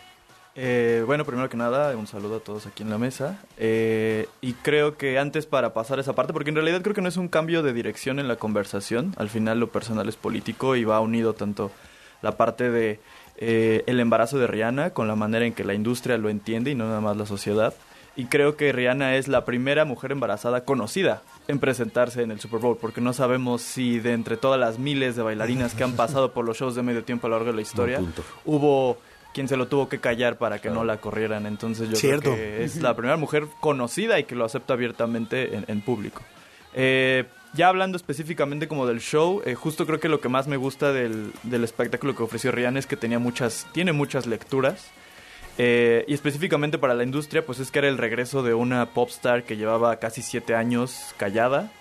[0.56, 3.40] Eh, bueno, primero que nada, un saludo a todos aquí en la mesa.
[3.58, 7.10] Eh, y creo que antes para pasar esa parte, porque en realidad creo que no
[7.10, 10.84] es un cambio de dirección en la conversación, al final lo personal es político y
[10.84, 11.72] va unido tanto
[12.22, 13.00] la parte de
[13.38, 16.76] eh, el embarazo de Rihanna con la manera en que la industria lo entiende y
[16.76, 17.74] no nada más la sociedad.
[18.16, 22.60] Y creo que Rihanna es la primera mujer embarazada conocida en presentarse en el Super
[22.60, 26.32] Bowl, porque no sabemos si de entre todas las miles de bailarinas que han pasado
[26.32, 28.00] por los shows de medio tiempo a lo largo de la historia,
[28.46, 29.00] hubo
[29.34, 31.46] quien se lo tuvo que callar para que no la corrieran.
[31.46, 32.34] Entonces yo Cierto.
[32.34, 36.22] creo que es la primera mujer conocida y que lo acepta abiertamente en, en público.
[36.74, 40.58] Eh, ya hablando específicamente como del show, eh, justo creo que lo que más me
[40.58, 44.88] gusta del, del espectáculo que ofreció Rihanna es que tenía muchas, tiene muchas lecturas.
[45.60, 49.44] Eh, y específicamente para la industria, pues es que era el regreso de una popstar
[49.44, 51.72] que llevaba casi siete años callada.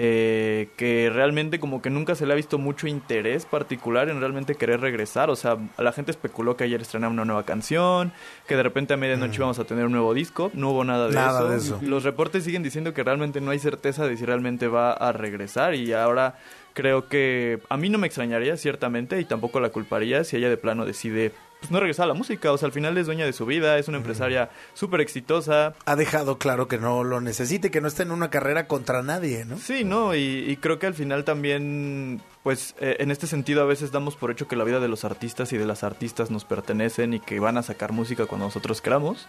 [0.00, 4.54] Eh, que realmente como que nunca se le ha visto mucho interés particular en realmente
[4.54, 5.28] querer regresar.
[5.28, 8.12] O sea, la gente especuló que ayer estrenaba una nueva canción,
[8.46, 9.40] que de repente a medianoche Mm.
[9.42, 10.52] íbamos a tener un nuevo disco.
[10.54, 11.48] No hubo nada de, Nada eso.
[11.48, 11.78] de eso.
[11.82, 15.74] Los reportes siguen diciendo que realmente no hay certeza de si realmente va a regresar
[15.74, 16.38] y ahora
[16.74, 20.56] creo que a mí no me extrañaría ciertamente y tampoco la culparía si ella de
[20.58, 23.32] plano decide pues no regresar a la música, o sea, al final es dueña de
[23.32, 25.74] su vida, es una empresaria súper exitosa.
[25.86, 29.44] Ha dejado claro que no lo necesite, que no está en una carrera contra nadie,
[29.44, 29.58] ¿no?
[29.58, 33.66] Sí, no, y, y creo que al final también, pues eh, en este sentido a
[33.66, 36.44] veces damos por hecho que la vida de los artistas y de las artistas nos
[36.44, 39.26] pertenecen y que van a sacar música cuando nosotros queramos.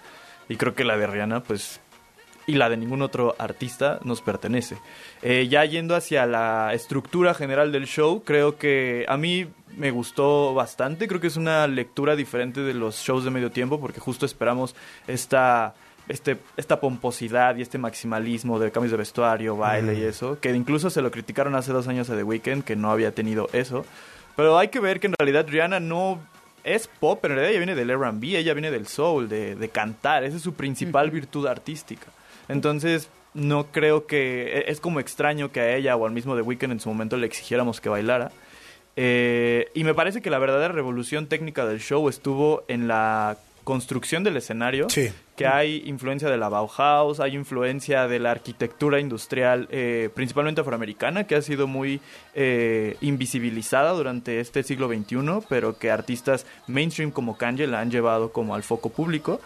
[0.47, 1.79] Y creo que la de Rihanna, pues,
[2.49, 4.77] y la de ningún otro artista nos pertenece.
[5.21, 9.45] Eh, ya yendo hacia la estructura general del show, creo que a mí
[9.77, 11.07] me gustó bastante.
[11.07, 14.75] Creo que es una lectura diferente de los shows de medio tiempo porque justo esperamos
[15.07, 15.75] esta
[16.07, 20.89] este, esta pomposidad y este maximalismo de cambios de vestuario, baile y eso, que incluso
[20.89, 23.85] se lo criticaron hace dos años a The Weeknd, que no había tenido eso.
[24.35, 26.19] Pero hay que ver que en realidad Rihanna no
[26.63, 29.69] es pop, pero en realidad ella viene del R&B, ella viene del soul, de, de
[29.69, 32.07] cantar, esa es su principal virtud artística.
[32.49, 36.41] Entonces, no creo que e- es como extraño que a ella o al mismo The
[36.41, 38.31] Weeknd en su momento le exigiéramos que bailara.
[38.95, 44.23] Eh, y me parece que la verdadera revolución técnica del show estuvo en la construcción
[44.23, 44.87] del escenario,
[45.37, 51.25] que hay influencia de la Bauhaus, hay influencia de la arquitectura industrial, eh, principalmente afroamericana,
[51.27, 52.01] que ha sido muy
[52.33, 58.31] eh, invisibilizada durante este siglo XXI, pero que artistas mainstream como Kanye la han llevado
[58.31, 59.39] como al foco público.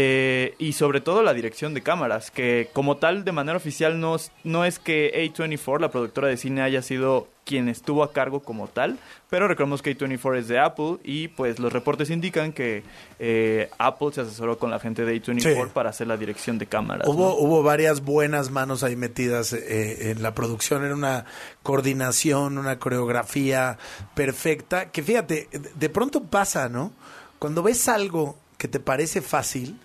[0.00, 4.14] Eh, y sobre todo la dirección de cámaras, que como tal de manera oficial no,
[4.14, 8.38] es- no es que A24, la productora de cine, haya sido quien estuvo a cargo
[8.40, 12.84] como tal, pero recordemos que A24 es de Apple y pues los reportes indican que
[13.18, 15.70] eh, Apple se asesoró con la gente de A24 Sí.
[15.74, 17.08] para hacer la dirección de cámaras.
[17.08, 17.34] Hubo, ¿no?
[17.34, 20.84] hubo varias buenas manos ahí metidas eh, en la producción.
[20.84, 21.24] Era una
[21.64, 23.78] coordinación, una coreografía
[24.14, 24.90] perfecta.
[24.92, 26.92] Que fíjate, de pronto pasa, ¿no?
[27.40, 29.78] Cuando ves algo que te parece fácil,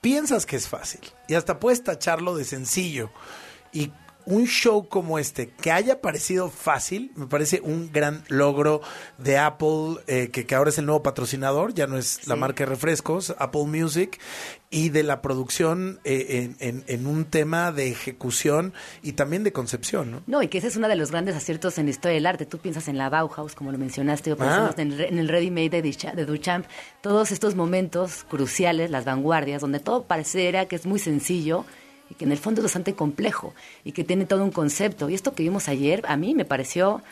[0.00, 1.00] piensas que es fácil.
[1.28, 3.10] Y hasta puedes tacharlo de sencillo.
[3.72, 3.92] Y
[4.30, 8.80] un show como este, que haya parecido fácil, me parece un gran logro
[9.18, 12.64] de Apple, eh, que, que ahora es el nuevo patrocinador, ya no es la marca
[12.64, 14.18] de refrescos, Apple Music,
[14.72, 18.72] y de la producción eh, en, en- en un tema de ejecución
[19.02, 20.22] y también de concepción, ¿no?
[20.28, 22.46] No, y que ese es uno de los grandes aciertos en la historia del arte.
[22.46, 24.38] Tú piensas en la Bauhaus, como lo mencionaste, o Ah.
[24.38, 26.66] pensamos en, el re- en el Ready Made de, Ducha- de Duchamp.
[27.00, 31.64] Todos estos momentos cruciales, las vanguardias, donde todo pareciera que es muy sencillo
[32.10, 33.54] y que en el fondo es bastante complejo
[33.84, 35.08] y que tiene todo un concepto.
[35.08, 37.02] Y esto que vimos ayer, a mí me pareció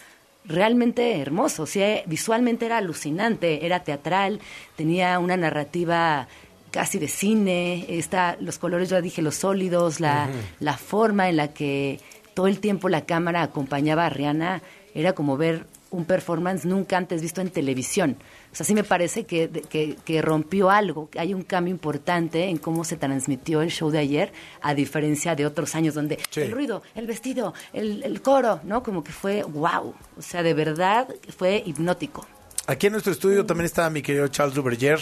[0.44, 1.62] realmente hermoso.
[1.62, 4.40] O sea, visualmente era alucinante, era teatral,
[4.76, 6.28] tenía una narrativa
[6.70, 10.28] casi de cine, está, los colores, ya dije, los sólidos, la,
[10.60, 12.00] la forma en la que
[12.34, 14.62] todo el tiempo la cámara acompañaba a Rihanna,
[14.94, 18.16] era como ver un performance nunca antes visto en televisión.
[18.52, 22.44] O sea, sí me parece que, que, que rompió algo, que hay un cambio importante
[22.48, 24.32] en cómo se transmitió el show de ayer,
[24.62, 26.40] a diferencia de otros años donde Sí.
[26.40, 28.82] el ruido, el vestido, el, el coro, ¿no?
[28.82, 29.94] Como que fue wow.
[30.16, 32.26] O sea, de verdad fue hipnótico.
[32.66, 34.98] Aquí en nuestro estudio también está mi querido Charles Duverger.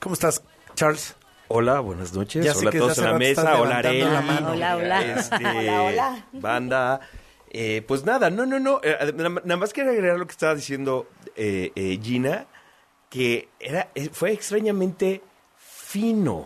[0.00, 0.42] ¿Cómo estás,
[0.74, 1.14] Charles?
[1.48, 2.56] Hola, buenas noches.
[2.56, 3.60] Hola a todos en la mesa.
[3.60, 4.50] Hola, mano.
[4.52, 5.02] Hola, hola.
[5.14, 6.26] Este, Hola, hola.
[6.32, 7.00] Banda.
[7.50, 8.80] Eh, pues nada, no, no, no.
[8.82, 12.46] eh, nada nada más quería agregar lo que estaba diciendo eh, eh, Gina,
[13.14, 15.22] que era, eh, fue extrañamente
[15.56, 16.44] fino.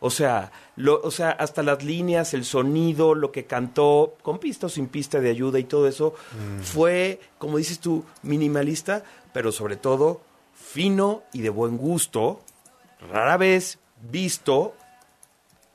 [0.00, 4.66] O sea, lo, o sea, hasta las líneas, el sonido, lo que cantó, con pista
[4.66, 6.14] o sin pista de ayuda y todo eso,
[6.62, 9.02] fue, como dices tú, minimalista,
[9.32, 10.20] pero sobre todo
[10.52, 12.42] fino y de buen gusto,
[13.10, 13.78] rara vez
[14.10, 14.74] visto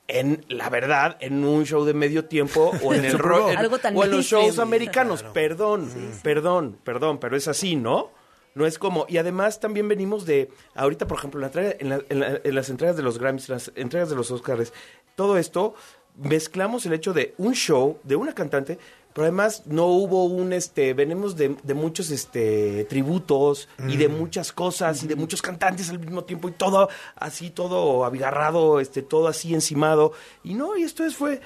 [0.08, 3.80] en la verdad en un show de medio tiempo o en el ro- en- Algo
[3.80, 5.24] tan o en los shows americanos.
[5.34, 5.90] Perdón,
[6.22, 8.12] perdón, perdón, pero es así, ¿no?
[8.60, 12.02] No es como, y además también venimos de, ahorita por ejemplo, en, la en, la-
[12.10, 14.74] en la- en las entregas de los Grammys, las entregas de los Oscars,
[15.16, 15.74] todo esto,
[16.18, 18.78] mezclamos el hecho de un show, de una cantante,
[19.14, 24.18] pero además no hubo un, este, venimos de, de muchos, este, tributos y de Mm.
[24.18, 29.02] muchas cosas y de muchos cantantes al mismo tiempo y todo así, todo abigarrado, este,
[29.02, 30.12] todo así encimado.
[30.44, 31.42] Y no, y esto es, fue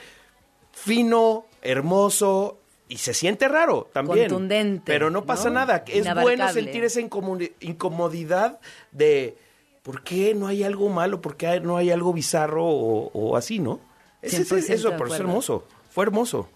[0.71, 2.57] fino, hermoso
[2.93, 4.27] y se siente raro también.
[4.29, 5.55] Contundente, Pero no pasa ¿no?
[5.55, 5.83] nada.
[5.87, 8.59] Es bueno sentir esa incomodi- incomodidad
[8.91, 9.35] de
[9.81, 11.19] ¿por qué no hay algo malo?
[11.21, 13.79] ¿Por qué no hay algo bizarro o, o así, no?
[14.21, 15.67] 100% eso, pero es hermoso.
[15.91, 16.47] Fue hermoso.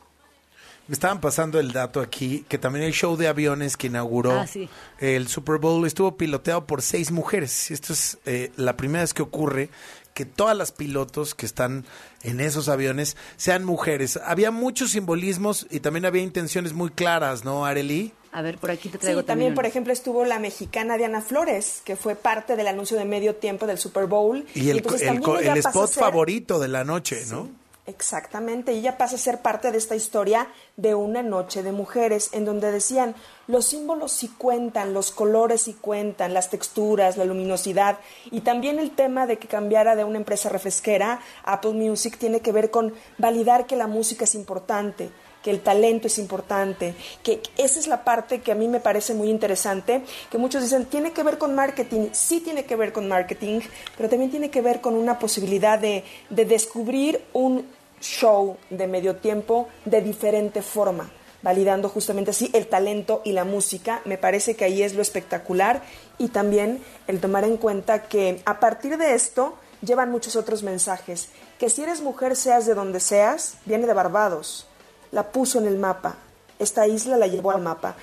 [0.87, 4.47] Me estaban pasando el dato aquí que también el show de aviones que inauguró Ah,
[4.47, 4.69] sí.
[4.99, 7.69] el Super Bowl estuvo piloteado por seis mujeres.
[7.71, 9.69] Y esto es eh, la primera vez que ocurre
[10.17, 11.85] que todas las pilotos que están
[12.23, 14.17] en esos aviones sean mujeres.
[14.25, 18.13] Había muchos simbolismos y también había intenciones muy claras, ¿no, Arely?
[18.31, 19.69] A ver, por aquí te traigo Sí, también, por uno.
[19.69, 23.77] ejemplo, estuvo la mexicana Diana Flores, que fue parte del anuncio de medio tiempo del
[23.77, 24.43] Super Bowl.
[24.55, 26.83] Y el, entonces el, también co- ella el pasa a spot ser- favorito de la
[26.83, 27.49] noche, ¿no?
[27.87, 32.43] Exactamente, ella pasa a ser parte de esta historia de una noche de mujeres, en
[32.43, 33.15] donde decían,
[33.47, 37.97] los símbolos sí cuentan, los colores sí cuentan, las texturas, la luminosidad,
[38.29, 42.41] y también el tema de que cambiara de una empresa refresquera a Apple Music tiene
[42.41, 45.09] que ver con validar que la música es importante,
[45.41, 49.13] que el talento es importante, que esa es la parte que a mí me parece
[49.13, 53.07] muy interesante, que muchos dicen, tiene que ver con marketing, sí tiene que ver con
[53.07, 53.61] marketing,
[53.95, 59.17] pero también tiene que ver con una posibilidad de, de descubrir un show de medio
[59.17, 61.09] tiempo de diferente forma,
[61.41, 64.01] validando justamente así el talento y la música.
[64.05, 65.81] Me parece que ahí es lo espectacular
[66.17, 71.29] y también el tomar en cuenta que a partir de esto llevan muchos otros mensajes,
[71.59, 74.67] que si eres mujer seas de donde seas, viene de Barbados,
[75.11, 76.17] la puso en el mapa,
[76.59, 77.95] esta isla la llevó al mapa.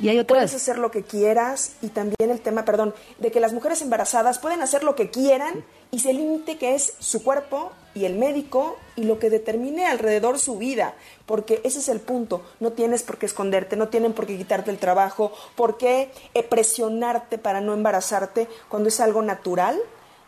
[0.00, 3.52] Y hay Puedes hacer lo que quieras y también el tema, perdón, de que las
[3.52, 8.04] mujeres embarazadas pueden hacer lo que quieran y se límite que es su cuerpo y
[8.04, 10.94] el médico y lo que determine alrededor su vida,
[11.26, 12.42] porque ese es el punto.
[12.60, 16.42] No tienes por qué esconderte, no tienen por qué quitarte el trabajo, por qué eh,
[16.42, 19.78] presionarte para no embarazarte cuando es algo natural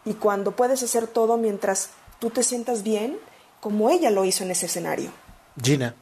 [0.05, 3.19] y cuando puedes hacer todo mientras tú te sientas bien,
[3.61, 5.11] como ella lo hizo en ese escenario.
[5.63, 5.95] Gina.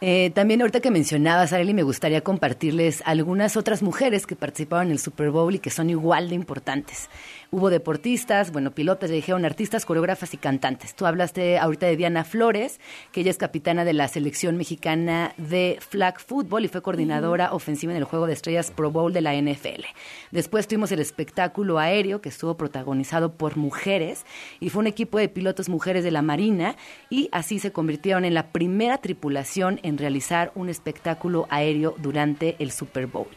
[0.00, 4.92] Eh, también ahorita que mencionabas, Arely, me gustaría compartirles algunas otras mujeres que participaron en
[4.92, 7.08] el Super Bowl y que son igual de importantes.
[7.52, 10.94] Hubo deportistas, bueno, pilotos, ya dijeron artistas, coreógrafas y cantantes.
[10.94, 12.80] Tú hablaste ahorita de Diana Flores,
[13.12, 17.92] que ella es capitana de la selección mexicana de flag football y fue coordinadora ofensiva
[17.92, 19.84] en el juego de estrellas Pro Bowl de la NFL.
[20.32, 24.24] Después tuvimos el espectáculo aéreo que estuvo protagonizado por mujeres
[24.58, 26.76] y fue un equipo de pilotos mujeres de la Marina
[27.10, 32.72] y así se convirtieron en la primera tripulación en realizar un espectáculo aéreo durante el
[32.72, 33.28] Super Bowl.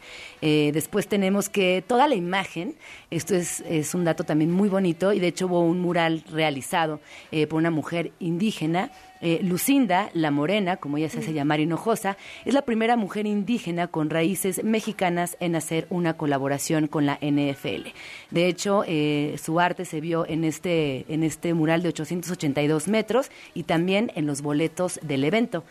[0.42, 2.76] Eh, después tenemos que toda la imagen,
[3.12, 7.00] esto es, es un dato también muy bonito y de hecho hubo un mural realizado
[7.32, 8.92] eh, por una mujer indígena.
[9.22, 12.16] Eh, Lucinda, la morena, como ella se hace llamar Hinojosa,
[12.46, 17.90] es la primera mujer indígena con raíces mexicanas en hacer una colaboración con la NFL.
[18.32, 23.30] De hecho, eh, su arte se vio en este, en este mural de 882 metros
[23.54, 25.66] y también en los boletos del evento.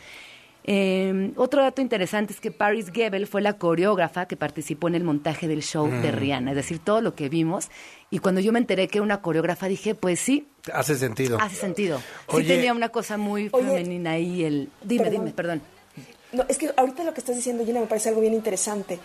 [0.70, 5.02] Eh, otro dato interesante es que Paris Gebel fue la coreógrafa que participó en el
[5.02, 6.16] montaje del show de Mm.
[6.16, 7.70] Rihanna, es decir, todo lo que vimos.
[8.10, 11.38] Y cuando yo me enteré que era una coreógrafa, dije, pues sí, Hace sentido.
[11.40, 12.02] hace sentido.
[12.26, 12.42] Oye.
[12.44, 13.66] sí tenía una cosa muy Oye.
[13.66, 14.44] femenina ahí.
[14.44, 14.68] El...
[14.82, 15.20] Dime, Perdón.
[15.20, 15.62] dime, perdón.
[16.32, 18.98] No, es que ahorita lo que estás diciendo, Gina, me parece algo bien interesante.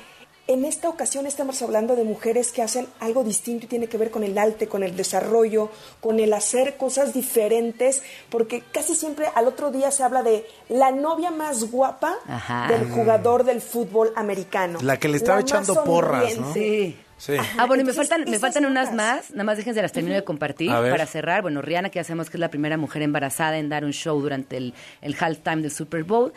[0.45, 4.11] En esta ocasión estamos hablando de mujeres que hacen algo distinto y tiene que ver
[4.11, 5.71] con el arte, con el desarrollo,
[6.01, 10.91] con el hacer cosas diferentes, porque casi siempre al otro día se habla de la
[10.91, 12.67] novia más guapa Ajá.
[12.67, 14.79] del jugador del fútbol americano.
[14.81, 16.47] La que le estaba echando porras, ¿no?
[16.47, 16.97] sonriente.
[17.17, 17.37] Sí.
[17.57, 20.25] Ah, bueno, y me faltan, me faltan unas más, nada más déjense las termino de
[20.25, 21.41] compartir para cerrar.
[21.41, 24.19] Bueno, Rihanna, que ya sabemos que es la primera mujer embarazada en dar un show
[24.19, 26.33] durante el, el halftime del Super Bowl.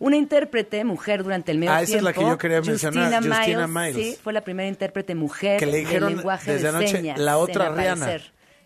[0.00, 3.12] Una intérprete mujer durante el medio Ah, esa es la tiempo, que yo quería mencionar,
[3.12, 4.06] Justina Justina Miles, Miles.
[4.16, 7.18] Sí, fue la primera intérprete mujer que le del dijeron lenguaje desde de anoche señas
[7.18, 8.06] la otra Rihanna.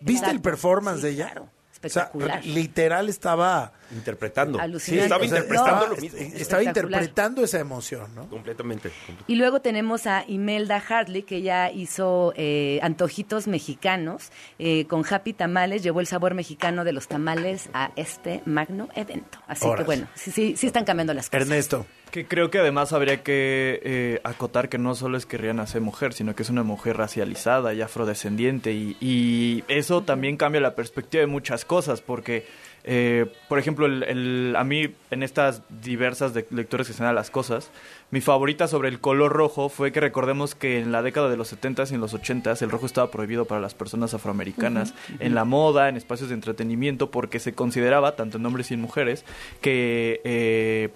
[0.01, 0.43] ¿Viste el Exacto.
[0.43, 1.26] performance Sí, de ella?
[1.32, 1.43] claro.
[1.43, 2.45] O sea, Espectacular.
[2.47, 4.61] literal estaba Interpretando.
[4.61, 5.05] Alucinante.
[5.05, 6.18] estaba o sea, interpretando lo mismo.
[6.18, 8.28] Estaba interpretando esa emoción, ¿no?
[8.28, 8.90] Completamente.
[9.26, 15.32] Y luego tenemos a Imelda Hartley, que ya hizo eh, antojitos mexicanos eh, con Happy
[15.32, 19.38] Tamales, llevó el sabor mexicano de los tamales a este magno evento.
[19.47, 21.42] Así que bueno, sí, sí, sí están cambiando las cosas.
[21.42, 21.86] Ernesto.
[22.11, 25.80] Que creo que además habría que eh, acotar que no solo es que Rihanna sea
[25.80, 28.72] mujer, sino que es una mujer racializada y afrodescendiente.
[28.72, 32.47] Y, y eso también cambia la perspectiva de muchas cosas, porque,
[32.85, 37.11] eh, por ejemplo, el, el- a mí en estas diversas de- lecturas que se dan
[37.12, 37.70] a las cosas,
[38.11, 41.53] mi favorita sobre el color rojo fue que recordemos que en la década de los
[41.53, 45.45] 70s y en los 80s el rojo estaba prohibido para las personas afroamericanas en la
[45.45, 49.24] moda, en espacios de entretenimiento, porque se consideraba, tanto en hombres y en mujeres,
[49.61, 50.20] que...
[50.24, 50.91] eh,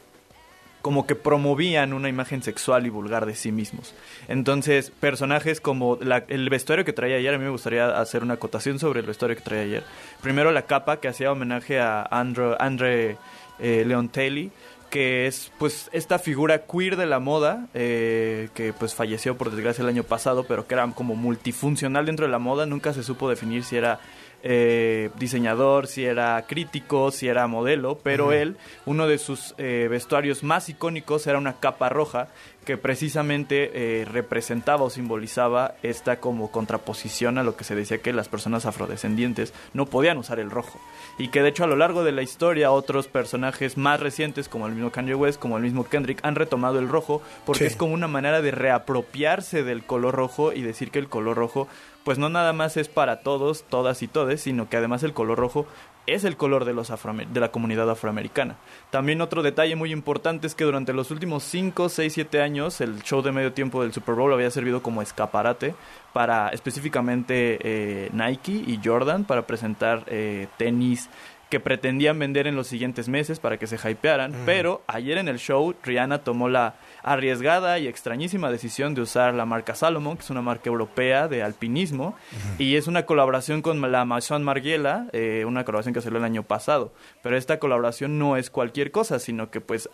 [0.88, 3.94] como que promovían una imagen sexual y vulgar de sí mismos.
[4.26, 8.34] Entonces, personajes como la- el vestuario que traía ayer, a mí me gustaría hacer una
[8.34, 9.82] acotación sobre el vestuario que traía ayer.
[10.22, 13.18] Primero la capa que hacía homenaje a Andrew, Andre
[13.58, 14.50] eh, Leontelli,
[14.88, 19.82] que es pues esta figura queer de la moda, eh, que pues falleció por desgracia
[19.82, 23.28] el año pasado, pero que era como multifuncional dentro de la moda, nunca se supo
[23.28, 24.00] definir si era
[24.42, 30.42] eh, diseñador, si era crítico, si era modelo, pero él, uno de sus eh, vestuarios
[30.42, 32.28] más icónicos era una capa roja
[32.64, 38.12] que precisamente eh, representaba o simbolizaba esta como contraposición a lo que se decía que
[38.12, 40.78] las personas afrodescendientes no podían usar el rojo.
[41.16, 44.66] Y que de hecho a lo largo de la historia otros personajes más recientes como
[44.66, 47.64] el mismo Kanye West, como el mismo Kendrick han retomado el rojo porque Sí.
[47.68, 51.68] es como una manera de reapropiarse del color rojo y decir que el color rojo
[52.08, 55.36] pues no nada más es para todos, todas y todes, sino que además el color
[55.36, 55.66] rojo
[56.06, 58.56] es el color de, los de la comunidad afroamericana.
[58.88, 63.02] También otro detalle muy importante es que durante los últimos 5, 6, 7 años el
[63.02, 65.74] show de medio tiempo del Super Bowl había servido como escaparate
[66.14, 71.10] para específicamente eh, Nike y Jordan para presentar eh, tenis
[71.50, 75.38] que pretendían vender en los siguientes meses para que se hypearan, pero ayer en el
[75.38, 76.74] show Rihanna tomó la
[77.12, 81.42] arriesgada y extrañísima decisión de usar la marca Salomon, que es una marca europea de
[81.42, 82.14] alpinismo,
[82.58, 86.42] y es una colaboración con la Maison Margiela, eh, una colaboración que salió el año
[86.42, 86.92] pasado,
[87.22, 89.88] pero esta colaboración no es cualquier cosa, sino que pues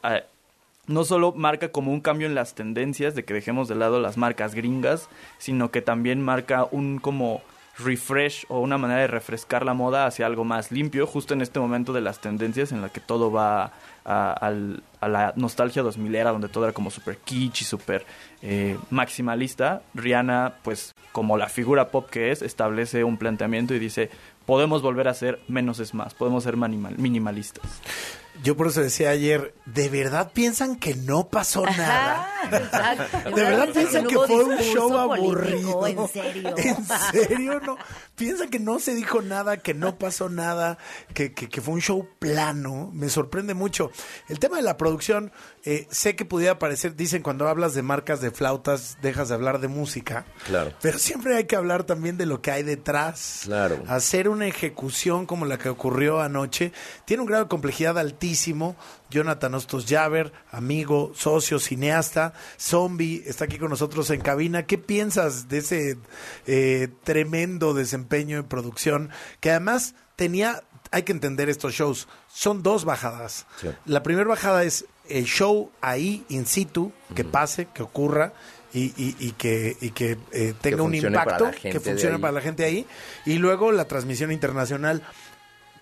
[0.86, 4.16] no solo marca como un cambio en las tendencias de que dejemos de lado las
[4.16, 5.08] marcas gringas,
[5.38, 7.42] sino que también marca un como
[7.78, 11.58] refresh o una manera de refrescar la moda hacia algo más limpio, justo en este
[11.58, 13.72] momento de las tendencias en la que todo va
[14.04, 18.06] a, al- a la nostalgia 2000 era, donde todo era como super kitsch y super
[18.42, 19.82] eh, maximalista.
[19.94, 24.10] Rihanna, pues como la figura pop que es, establece un planteamiento y dice,
[24.46, 27.64] podemos volver a ser menos es más, podemos ser manimal- minimalistas.
[28.42, 32.26] Yo por eso decía ayer, ¿de verdad piensan que no pasó nada?
[32.50, 35.86] ¿De verdad piensan que fue un show aburrido?
[35.86, 36.54] En serio.
[36.56, 37.60] ¿En serio?
[37.64, 37.78] No.
[38.16, 40.78] Piensan que no se dijo nada, que no pasó nada,
[41.14, 42.90] que, que- que fue un show plano.
[42.92, 43.90] Me sorprende mucho.
[44.28, 45.32] El tema de la producción,
[45.64, 49.58] eh, sé que pudiera parecer, dicen cuando hablas de marcas de flautas, dejas de hablar
[49.60, 50.26] de música.
[50.46, 50.72] Claro.
[50.80, 53.40] Pero siempre hay que hablar también de lo que hay detrás.
[53.44, 53.82] Claro.
[53.88, 56.72] Hacer una ejecución como la que ocurrió anoche
[57.06, 58.76] tiene un grado de complejidad altísimo.
[59.10, 64.64] Jonathan Ostos Javer, amigo, socio, cineasta, zombie, está aquí con nosotros en cabina.
[64.66, 65.98] ¿Qué piensas de ese
[66.46, 68.03] eh, tremendo desempeño
[68.38, 69.10] en producción?
[69.40, 73.46] Que además tenía, hay que entender estos shows, son dos bajadas.
[73.60, 73.68] Sí.
[73.86, 78.32] La primera bajada es el show ahí, in situ, que pase, que ocurra.
[78.72, 82.64] Y, y- y que, y que eh, tenga un impacto, que funcione para la gente
[82.64, 82.84] ahí.
[83.24, 85.00] Y luego la transmisión internacional,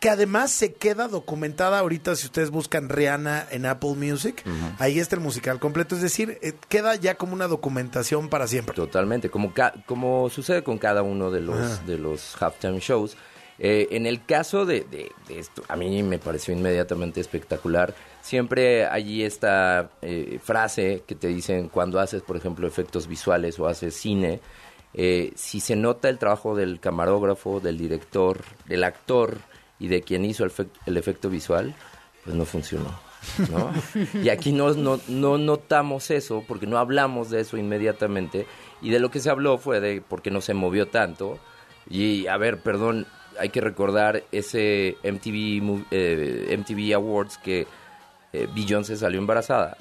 [0.03, 4.42] que además se queda documentada ahorita si ustedes buscan Rihanna en Apple Music.
[4.80, 5.94] Ahí está el musical completo.
[5.94, 8.74] Es decir, eh, queda ya como una documentación para siempre.
[8.74, 11.82] Totalmente, como, ca- como sucede con cada uno de los, Ajá.
[11.86, 13.16] de los halftime shows.
[13.61, 17.94] Eh, en el caso de, de- de esto, a mí me pareció inmediatamente espectacular.
[18.22, 23.68] Siempre allí esta eh, frase que te dicen cuando haces, por ejemplo, efectos visuales o
[23.68, 24.40] haces cine,
[24.94, 29.38] eh, si se nota el trabajo del camarógrafo, del director, del actor
[29.83, 30.53] y de quien hizo el,
[30.87, 31.74] el efecto visual,
[32.22, 32.97] pues no funcionó.
[33.51, 33.72] ¿no?
[34.22, 38.47] Y aquí no, no, no notamos eso porque no hablamos de eso inmediatamente
[38.80, 41.41] y de lo que se habló fue de por qué no se movió tanto
[41.91, 43.07] y a ver, perdón,
[43.41, 47.66] hay que recordar ese MTV, eh, MTV Awards que
[48.33, 49.76] eh, Beyoncé salió embarazada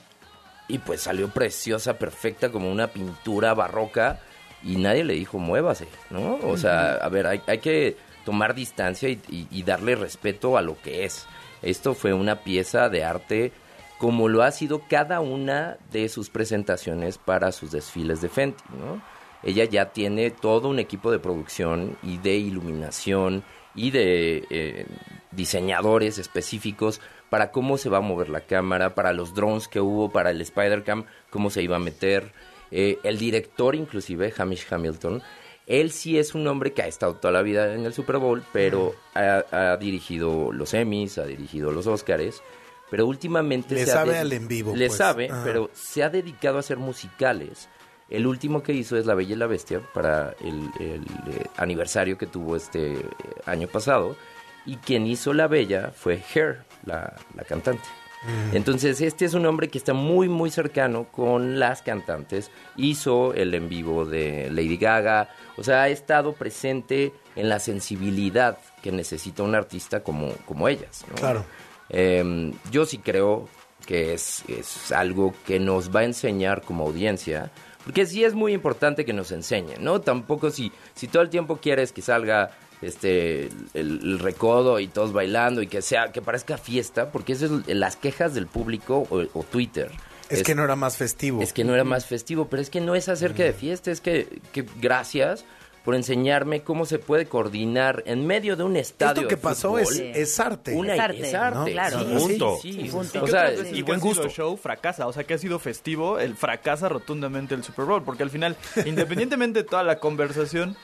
[0.68, 4.20] y pues salió preciosa, perfecta como una pintura barroca
[4.64, 6.39] y nadie le dijo muévase, ¿no?
[6.43, 10.80] O sea, a ver, hay, hay que tomar distancia y, y- darle respeto a lo
[10.82, 11.26] que es.
[11.61, 13.51] Esto fue una pieza de arte
[13.97, 19.01] como lo ha sido cada una de sus presentaciones para sus desfiles de Fenty, ¿no?
[19.43, 23.43] Ella ya tiene todo un equipo de producción y de iluminación
[23.74, 24.86] y de eh,
[25.32, 26.99] diseñadores específicos
[27.30, 30.41] para cómo se va a mover la cámara, para los drones que hubo, para el
[30.41, 32.34] Spider-Cam, cómo se iba a meter.
[32.72, 35.22] Eh, el director inclusive, Hamish Hamilton,
[35.68, 38.43] él sí es un hombre que ha estado toda la vida en el Super Bowl,
[38.51, 42.41] pero ha, ha dirigido los Emmys, ha dirigido los Oscars,
[42.89, 43.76] pero últimamente...
[43.76, 44.97] Le se ha sabe de- al en vivo, Le pues.
[44.97, 45.41] sabe, Ajá.
[45.43, 47.70] pero se ha dedicado a hacer musicales.
[48.09, 51.01] El último que hizo es La Bella y la Bestia para el, el,
[51.34, 53.05] eh, aniversario que tuvo este eh,
[53.45, 54.18] año pasado.
[54.66, 57.84] Y quien hizo La Bella fue Her, la, la cantante.
[58.24, 58.55] Mm.
[58.55, 62.51] Entonces, este es un hombre que está muy, muy cercano con las cantantes.
[62.78, 65.30] Hizo el en vivo de Lady Gaga.
[65.57, 71.05] O sea, ha estado presente en la sensibilidad que necesita un artista como, como ellas.
[71.09, 71.15] ¿no?
[71.15, 71.45] Claro.
[71.89, 73.49] Eh, yo sí creo
[73.86, 77.51] que es, es algo que nos va a enseñar como audiencia.
[77.84, 80.01] Porque sí es muy importante que nos enseñen, ¿no?
[80.01, 82.51] Tampoco si, si todo el tiempo quieres que salga
[82.82, 87.61] este el, el recodo y todos bailando y que sea que parezca fiesta, porque eso
[87.67, 89.91] es las quejas del público o, o Twitter.
[90.29, 91.41] Es, que no era más festivo.
[91.41, 93.99] Es que no era más festivo, pero es que no es acerca de fiesta, es
[93.99, 95.43] que, que gracias
[95.84, 99.69] por enseñarme cómo se puede coordinar en medio de un estadio Esto que de pasó
[99.71, 99.82] fútbol.
[99.82, 100.73] es, es arte.
[100.75, 101.65] Una- Es arte, es arte, ¿no?
[101.65, 101.99] Claro.
[101.99, 102.57] sí, Punto.
[102.61, 102.89] sí, Sí, sí.
[102.89, 103.19] punto.
[103.19, 104.29] O ¿Qué sea, otras veces y el buen gusto.
[104.29, 105.07] show fracasa?
[105.07, 108.55] O sea, que ha sido festivo, el fracasa rotundamente el Super Bowl, porque al final,
[108.86, 110.77] independientemente de toda la conversación,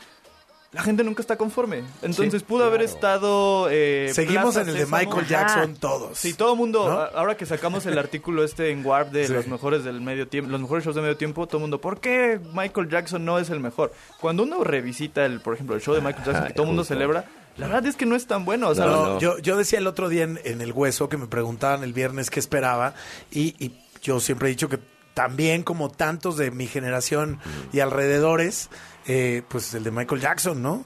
[0.73, 1.83] la gente nunca está conforme.
[2.01, 3.67] Entonces Sí, pudo haber estado...
[3.71, 4.85] eh, Seguimos Plaza en el de.
[4.85, 6.17] Michael Jackson todos.
[6.17, 9.33] Sí, todo el mundo, ahora que sacamos el artículo este en Warp de Sí.
[9.33, 11.99] los mejores del medio tiempo, los mejores shows de medio tiempo, todo el mundo, ¿por
[11.99, 13.93] qué Michael Jackson no es el mejor?
[14.19, 16.83] Cuando uno revisita el, por ejemplo, el show de Michael Jackson que todo el mundo
[16.83, 19.19] celebra, la verdad es que no es tan bueno, o sea, no.
[19.19, 22.29] Yo, yo decía el otro día en, en el hueso que me preguntaban el viernes
[22.29, 22.93] qué esperaba
[23.31, 23.71] y, y
[24.03, 24.77] yo siempre he dicho que
[25.15, 27.39] también como tantos de mi generación
[27.73, 28.69] y alrededores,
[29.07, 30.85] eh, pues el de Michael Jackson, ¿no?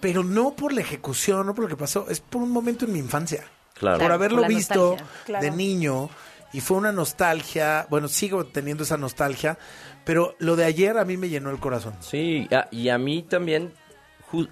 [0.00, 2.92] Pero no por la ejecución, no por lo que pasó, es por un momento en
[2.92, 3.44] mi infancia.
[3.74, 3.98] Claro.
[3.98, 4.96] Por haberlo por visto.
[5.26, 5.44] Claro.
[5.44, 6.08] de niño
[6.52, 9.58] y fue una nostalgia, bueno, sigo teniendo esa nostalgia,
[10.04, 11.94] pero lo de ayer a mí me llenó el corazón.
[12.00, 13.72] Sí, a- y a mí también,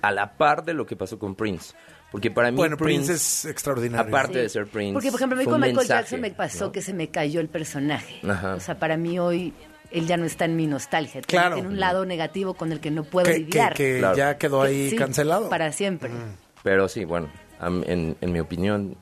[0.03, 1.75] a la par de lo que pasó con Prince.
[2.11, 4.07] Porque para mí Bueno, Prince, Prince, es extraordinario.
[4.09, 4.39] aparte Sí.
[4.41, 6.73] de ser Prince, Porque, por ejemplo, a mí con Michael mensaje, Jackson me pasó ¿no?
[6.73, 8.21] que se me cayó el personaje.
[8.29, 8.55] Ajá.
[8.55, 9.53] O sea, para mí hoy
[9.95, 11.21] él ya no está en mi nostalgia.
[11.23, 11.55] Tiene- Claro.
[11.57, 13.75] Tiene un lado negativo con el que no puedo que, lidiar.
[13.75, 14.17] que Claro.
[14.17, 15.49] ya quedó Que ahí sí, cancelado.
[15.49, 16.11] Para siempre.
[16.63, 17.29] Pero sí, bueno,
[17.61, 18.97] en, en mi opinión,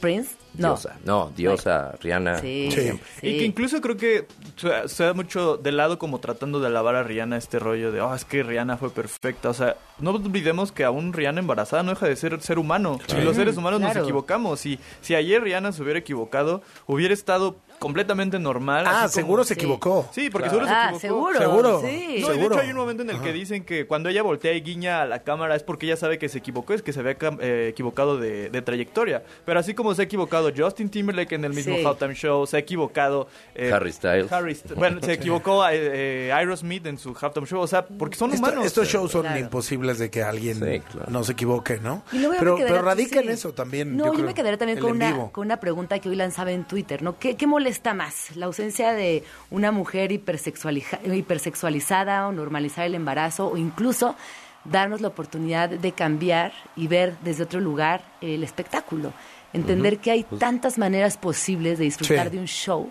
[0.00, 0.68] Prince, no.
[0.68, 0.96] diosa.
[1.04, 2.38] No, diosa, Rihanna.
[2.38, 2.92] Sí, Sí.
[3.20, 3.26] sí.
[3.26, 4.26] Y que incluso creo que
[4.56, 8.00] se, se da mucho de lado como tratando de alabar a Rihanna este rollo de,
[8.00, 9.50] oh, es que Rihanna fue perfecta.
[9.50, 13.00] O sea, no olvidemos que aún Rihanna embarazada no deja de ser ser humano.
[13.18, 13.94] Y los seres humanos Claro.
[13.94, 14.64] nos equivocamos.
[14.66, 18.84] Y si ayer Rihanna se hubiera equivocado, hubiera estado completamente normal.
[18.86, 19.60] Ah, así como- seguro se Sí.
[19.60, 20.08] equivocó.
[20.12, 20.66] Sí, porque Claro.
[20.66, 21.32] seguro se Ah, equivocó.
[21.32, 21.38] seguro.
[21.38, 21.80] Seguro.
[21.80, 22.18] Sí.
[22.20, 24.52] No, y de hecho hay un momento en el que dicen que cuando ella voltea
[24.52, 27.00] y guiña a la cámara es porque ella sabe que se equivocó, es que se
[27.00, 29.22] había eh, equivocado de, de trayectoria.
[29.44, 31.84] Pero así como se ha equivocado Justin Timberlake en el mismo Sí.
[31.84, 33.28] Halftime Show, se ha equivocado...
[33.54, 34.30] eh, Harry Styles.
[34.32, 35.12] Harry St- bueno, se
[35.42, 38.66] equivocó eh, eh, Aerosmith en su Halftime Show, o sea, porque son Esto- humanos.
[38.66, 39.38] estos shows son Claro.
[39.38, 41.10] imposibles de que alguien Sí, claro.
[41.10, 42.02] no se equivoque, ¿no?
[42.12, 43.96] Y luego pero, pero radica en eso también.
[43.96, 46.64] No, yo, creo, me quedaría también con una, con una pregunta que hoy lanzaba en
[46.64, 47.18] Twitter, ¿no?
[47.18, 48.34] ¿Qué, qué molesta más?
[48.36, 54.16] ¿La ausencia de una mujer hipersexualiza- hipersexualizada o normalizar el embarazo o incluso
[54.64, 59.12] darnos la oportunidad de cambiar y ver desde otro lugar el espectáculo?
[59.52, 62.36] Entender que hay tantas maneras posibles de disfrutar Sí.
[62.36, 62.90] de un show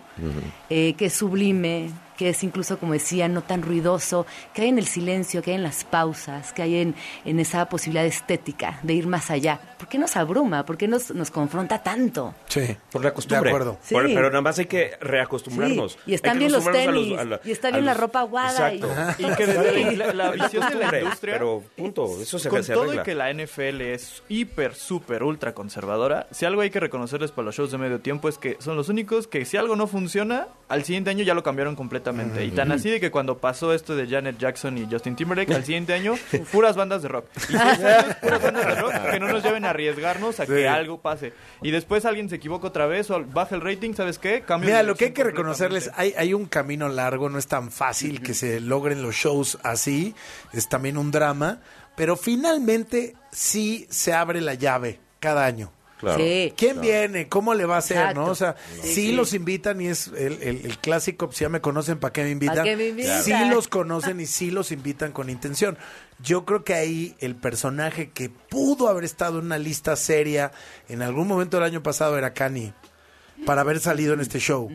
[0.70, 4.78] eh, que es sublime, que es incluso, como decía, no tan ruidoso, que hay en
[4.78, 6.94] el silencio, que hay en las pausas, que hay en,
[7.24, 9.58] en esa posibilidad estética de ir más allá.
[9.78, 10.66] ¿Por qué nos abruma?
[10.66, 12.34] ¿Por qué nos, nos confronta tanto?
[12.48, 12.76] Sí.
[12.90, 13.48] Por la costumbre.
[13.50, 13.78] De acuerdo.
[13.82, 13.94] Sí.
[13.94, 15.92] Por- pero nada más hay que reacostumbrarnos.
[15.92, 18.72] Sí, y están bien los tenis, a a y está bien la ropa aguada.
[18.74, 19.22] y- Exacto.
[19.22, 21.34] Y que desde la, la visión de la industria...
[21.34, 25.54] Pero punto, eso se, con se todo y que la NFL es hiper, súper, ultra
[25.54, 28.74] conservadora, si algo hay que reconocerles para los shows de medio tiempo es que son
[28.76, 32.07] los únicos que si algo no funciona, al siguiente año ya lo cambiaron completamente.
[32.44, 35.64] Y tan así de que cuando pasó esto de Janet Jackson y Justin Timberlake, al
[35.64, 36.14] siguiente año,
[36.52, 37.26] puras bandas de rock.
[37.48, 40.52] Y puras bandas de rock que no nos lleven a arriesgarnos a Sí.
[40.52, 41.32] que algo pase.
[41.62, 44.42] Y después alguien se equivoca otra vez o baja el rating, ¿sabes qué?
[44.42, 47.70] Cambio Mira, lo que hay que reconocerles, hay, hay un camino largo, no es tan
[47.70, 50.14] fácil que se logren los shows así,
[50.52, 51.60] es también un drama,
[51.96, 55.72] pero finalmente sí se abre la llave cada año.
[55.98, 56.18] Claro.
[56.22, 56.52] Sí.
[56.56, 57.28] ¿Quién viene?
[57.28, 57.96] ¿Cómo le va a hacer?
[57.96, 58.20] Exacto.
[58.20, 58.26] ¿no?
[58.28, 59.12] O sea, Sí, sí, sí.
[59.12, 62.30] los invitan y es el, el- el clásico, pues ya me conocen, ¿para qué me
[62.30, 62.56] invitan?
[62.58, 63.22] ¿Pa' qué me invitan?
[63.22, 65.76] Sí los conocen y sí los invitan con intención.
[66.22, 70.52] Yo creo que ahí el personaje que pudo haber estado en una lista seria
[70.88, 72.74] en algún momento del año pasado era Kanye,
[73.46, 74.68] para haber salido en este show.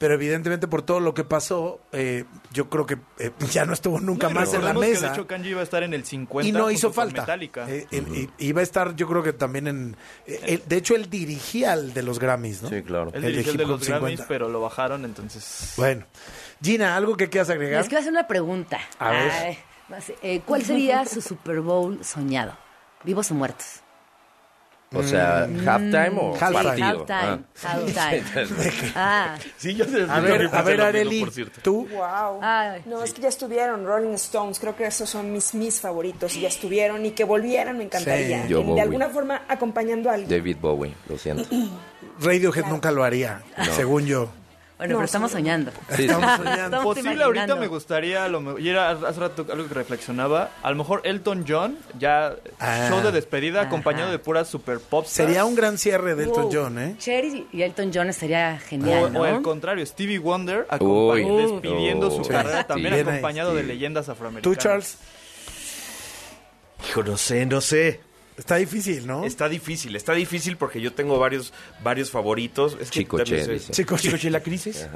[0.00, 2.24] Pero evidentemente por todo lo que pasó, eh,
[2.54, 5.06] yo creo que eh, ya no estuvo nunca No, más en la recordemos que, mesa.
[5.08, 7.20] de hecho, Kanji iba a estar en el 50 y no hizo falta.
[7.20, 7.68] Metallica.
[7.68, 9.96] Eh, i- iba a estar, yo creo que también en.
[10.26, 12.70] eh, de hecho, él dirigía el de los Grammys, ¿no?
[12.70, 13.10] Sí, claro.
[13.10, 14.26] Él el de dirigió el de los Grammys, 50.
[14.26, 15.74] pero lo bajaron, entonces...
[15.76, 16.06] Bueno,
[16.62, 17.80] Gina, ¿algo que quieras agregar?
[17.80, 18.80] Les quiero hacer una pregunta.
[18.98, 19.58] A ver.
[20.22, 22.56] Eh, ¿Cuál sería su Super Bowl soñado?
[23.04, 23.80] ¿Vivos o muertos?
[24.92, 26.38] O sea, halftime o Mm.
[26.40, 26.52] Halftime.
[26.64, 27.06] partido.
[27.08, 27.44] Halftime.
[27.62, 27.62] Ah.
[27.62, 28.22] Halftime.
[28.96, 31.24] Ah, Sí, yo A ver, a ver, Areli,
[31.62, 31.86] tú.
[31.92, 32.40] Wow.
[32.42, 36.34] Ay, no, es que ya estuvieron Rolling Stones, creo que esos son mis mis favoritos
[36.36, 38.42] y ya estuvieron y que volvieran me encantaría.
[38.42, 38.48] Sí.
[38.48, 40.28] Yo de alguna forma acompañando a alguien.
[40.30, 41.48] David Bowie, lo siento.
[42.20, 43.42] Radiohead nunca lo haría,
[43.76, 44.28] según yo.
[44.80, 45.36] Bueno, No, pero estamos sí.
[45.36, 45.70] soñando.
[45.94, 46.64] Sí, Estamos soñando.
[46.64, 47.56] Estamos Posible ahorita imaginando.
[47.56, 51.44] me gustaría, lo me- y era hace rato algo que reflexionaba, a lo mejor Elton
[51.46, 52.86] John, ya Ah.
[52.88, 53.68] show de despedida Ajá.
[53.68, 55.28] acompañado de puras super pop stars.
[55.28, 56.52] Sería un gran cierre de Elton Wow.
[56.52, 56.96] John, ¿eh?
[56.98, 59.20] Cher y Elton John estaría O, genial, ¿no?
[59.20, 62.30] o al contrario, Stevie Wonder despidiendo Oh, su sí.
[62.30, 64.56] carrera también acompañado de leyendas afroamericanas.
[64.56, 64.96] ¿Tú, Charles?
[66.88, 68.00] Hijo, no sé, no sé.
[68.40, 69.24] Está difícil, ¿no?
[69.24, 71.52] Está difícil, está difícil porque yo tengo varios
[71.84, 72.76] varios favoritos.
[72.80, 73.70] Es que también dice.
[73.70, 74.04] Chicoche.
[74.04, 74.88] Chicoche, la crisis.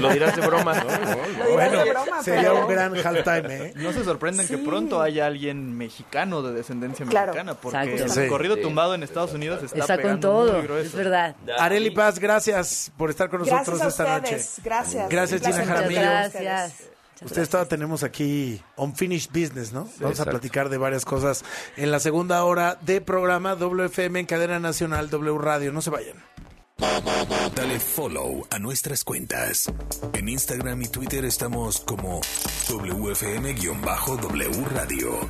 [0.00, 0.84] Lo dirás de broma, ¿no?
[1.38, 3.72] No, Bueno, de broma, sería pero- un gran halftime, ¿eh?
[3.76, 7.28] No se sorprenden que pronto haya alguien mexicano de descendencia Claro.
[7.32, 8.20] mexicana, porque Exacto.
[8.20, 8.28] el Sí.
[8.28, 8.62] corrido Sí.
[8.62, 10.88] tumbado en Estados Unidos está, Está con pegando todo, muy grueso.
[10.88, 11.36] es verdad.
[11.58, 14.44] Areli Paz, gracias por estar con nosotros Gracias a esta ustedes.
[14.58, 14.62] noche.
[14.64, 15.08] Gracias.
[15.08, 16.00] Gracias, Un placer Gina Jaramillo.
[16.00, 16.42] ustedes.
[16.42, 16.97] Gracias.
[17.22, 19.88] Ustedes todavía tenemos aquí Unfinished Business, ¿no?
[20.00, 21.44] Vamos a platicar de varias cosas
[21.76, 25.72] en la segunda hora de programa WFM en cadena nacional W Radio.
[25.72, 26.22] No se vayan.
[27.56, 29.72] Dale follow a nuestras cuentas.
[30.12, 32.20] En Instagram y Twitter estamos como
[32.68, 35.28] WFM-W Radio.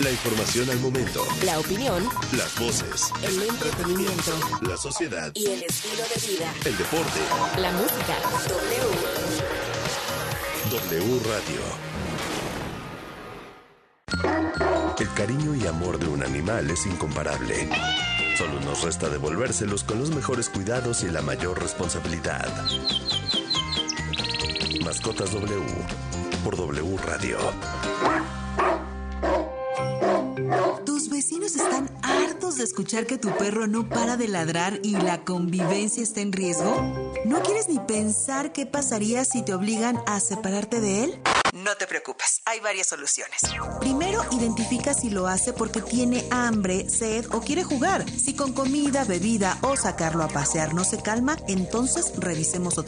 [0.00, 1.24] La información al momento.
[1.44, 3.10] La opinión, Las voces.
[3.22, 4.32] el entretenimiento
[4.62, 5.30] La sociedad.
[5.34, 6.54] y el estilo de vida.
[6.64, 7.20] El deporte.
[7.58, 8.16] La música.
[10.70, 11.00] W.
[11.02, 11.60] W Radio.
[14.98, 17.68] El cariño y amor de un animal es incomparable.
[18.38, 22.48] Solo nos resta devolvérselos con los mejores cuidados y la mayor responsabilidad.
[24.82, 25.62] Mascotas W
[26.42, 27.38] por W Radio.
[30.84, 35.24] Tus vecinos están hartos de escuchar que tu perro no para de ladrar y la
[35.24, 37.12] convivencia está en riesgo.
[37.24, 41.20] ¿No quieres ni pensar qué pasaría si te obligan a separarte de él?
[41.52, 43.40] No te preocupes, hay varias soluciones.
[43.80, 48.08] Primero, identifica si lo hace porque tiene hambre, sed o quiere jugar.
[48.08, 52.80] Si con comida, bebida o sacarlo a pasear no se calma, entonces revisemos otras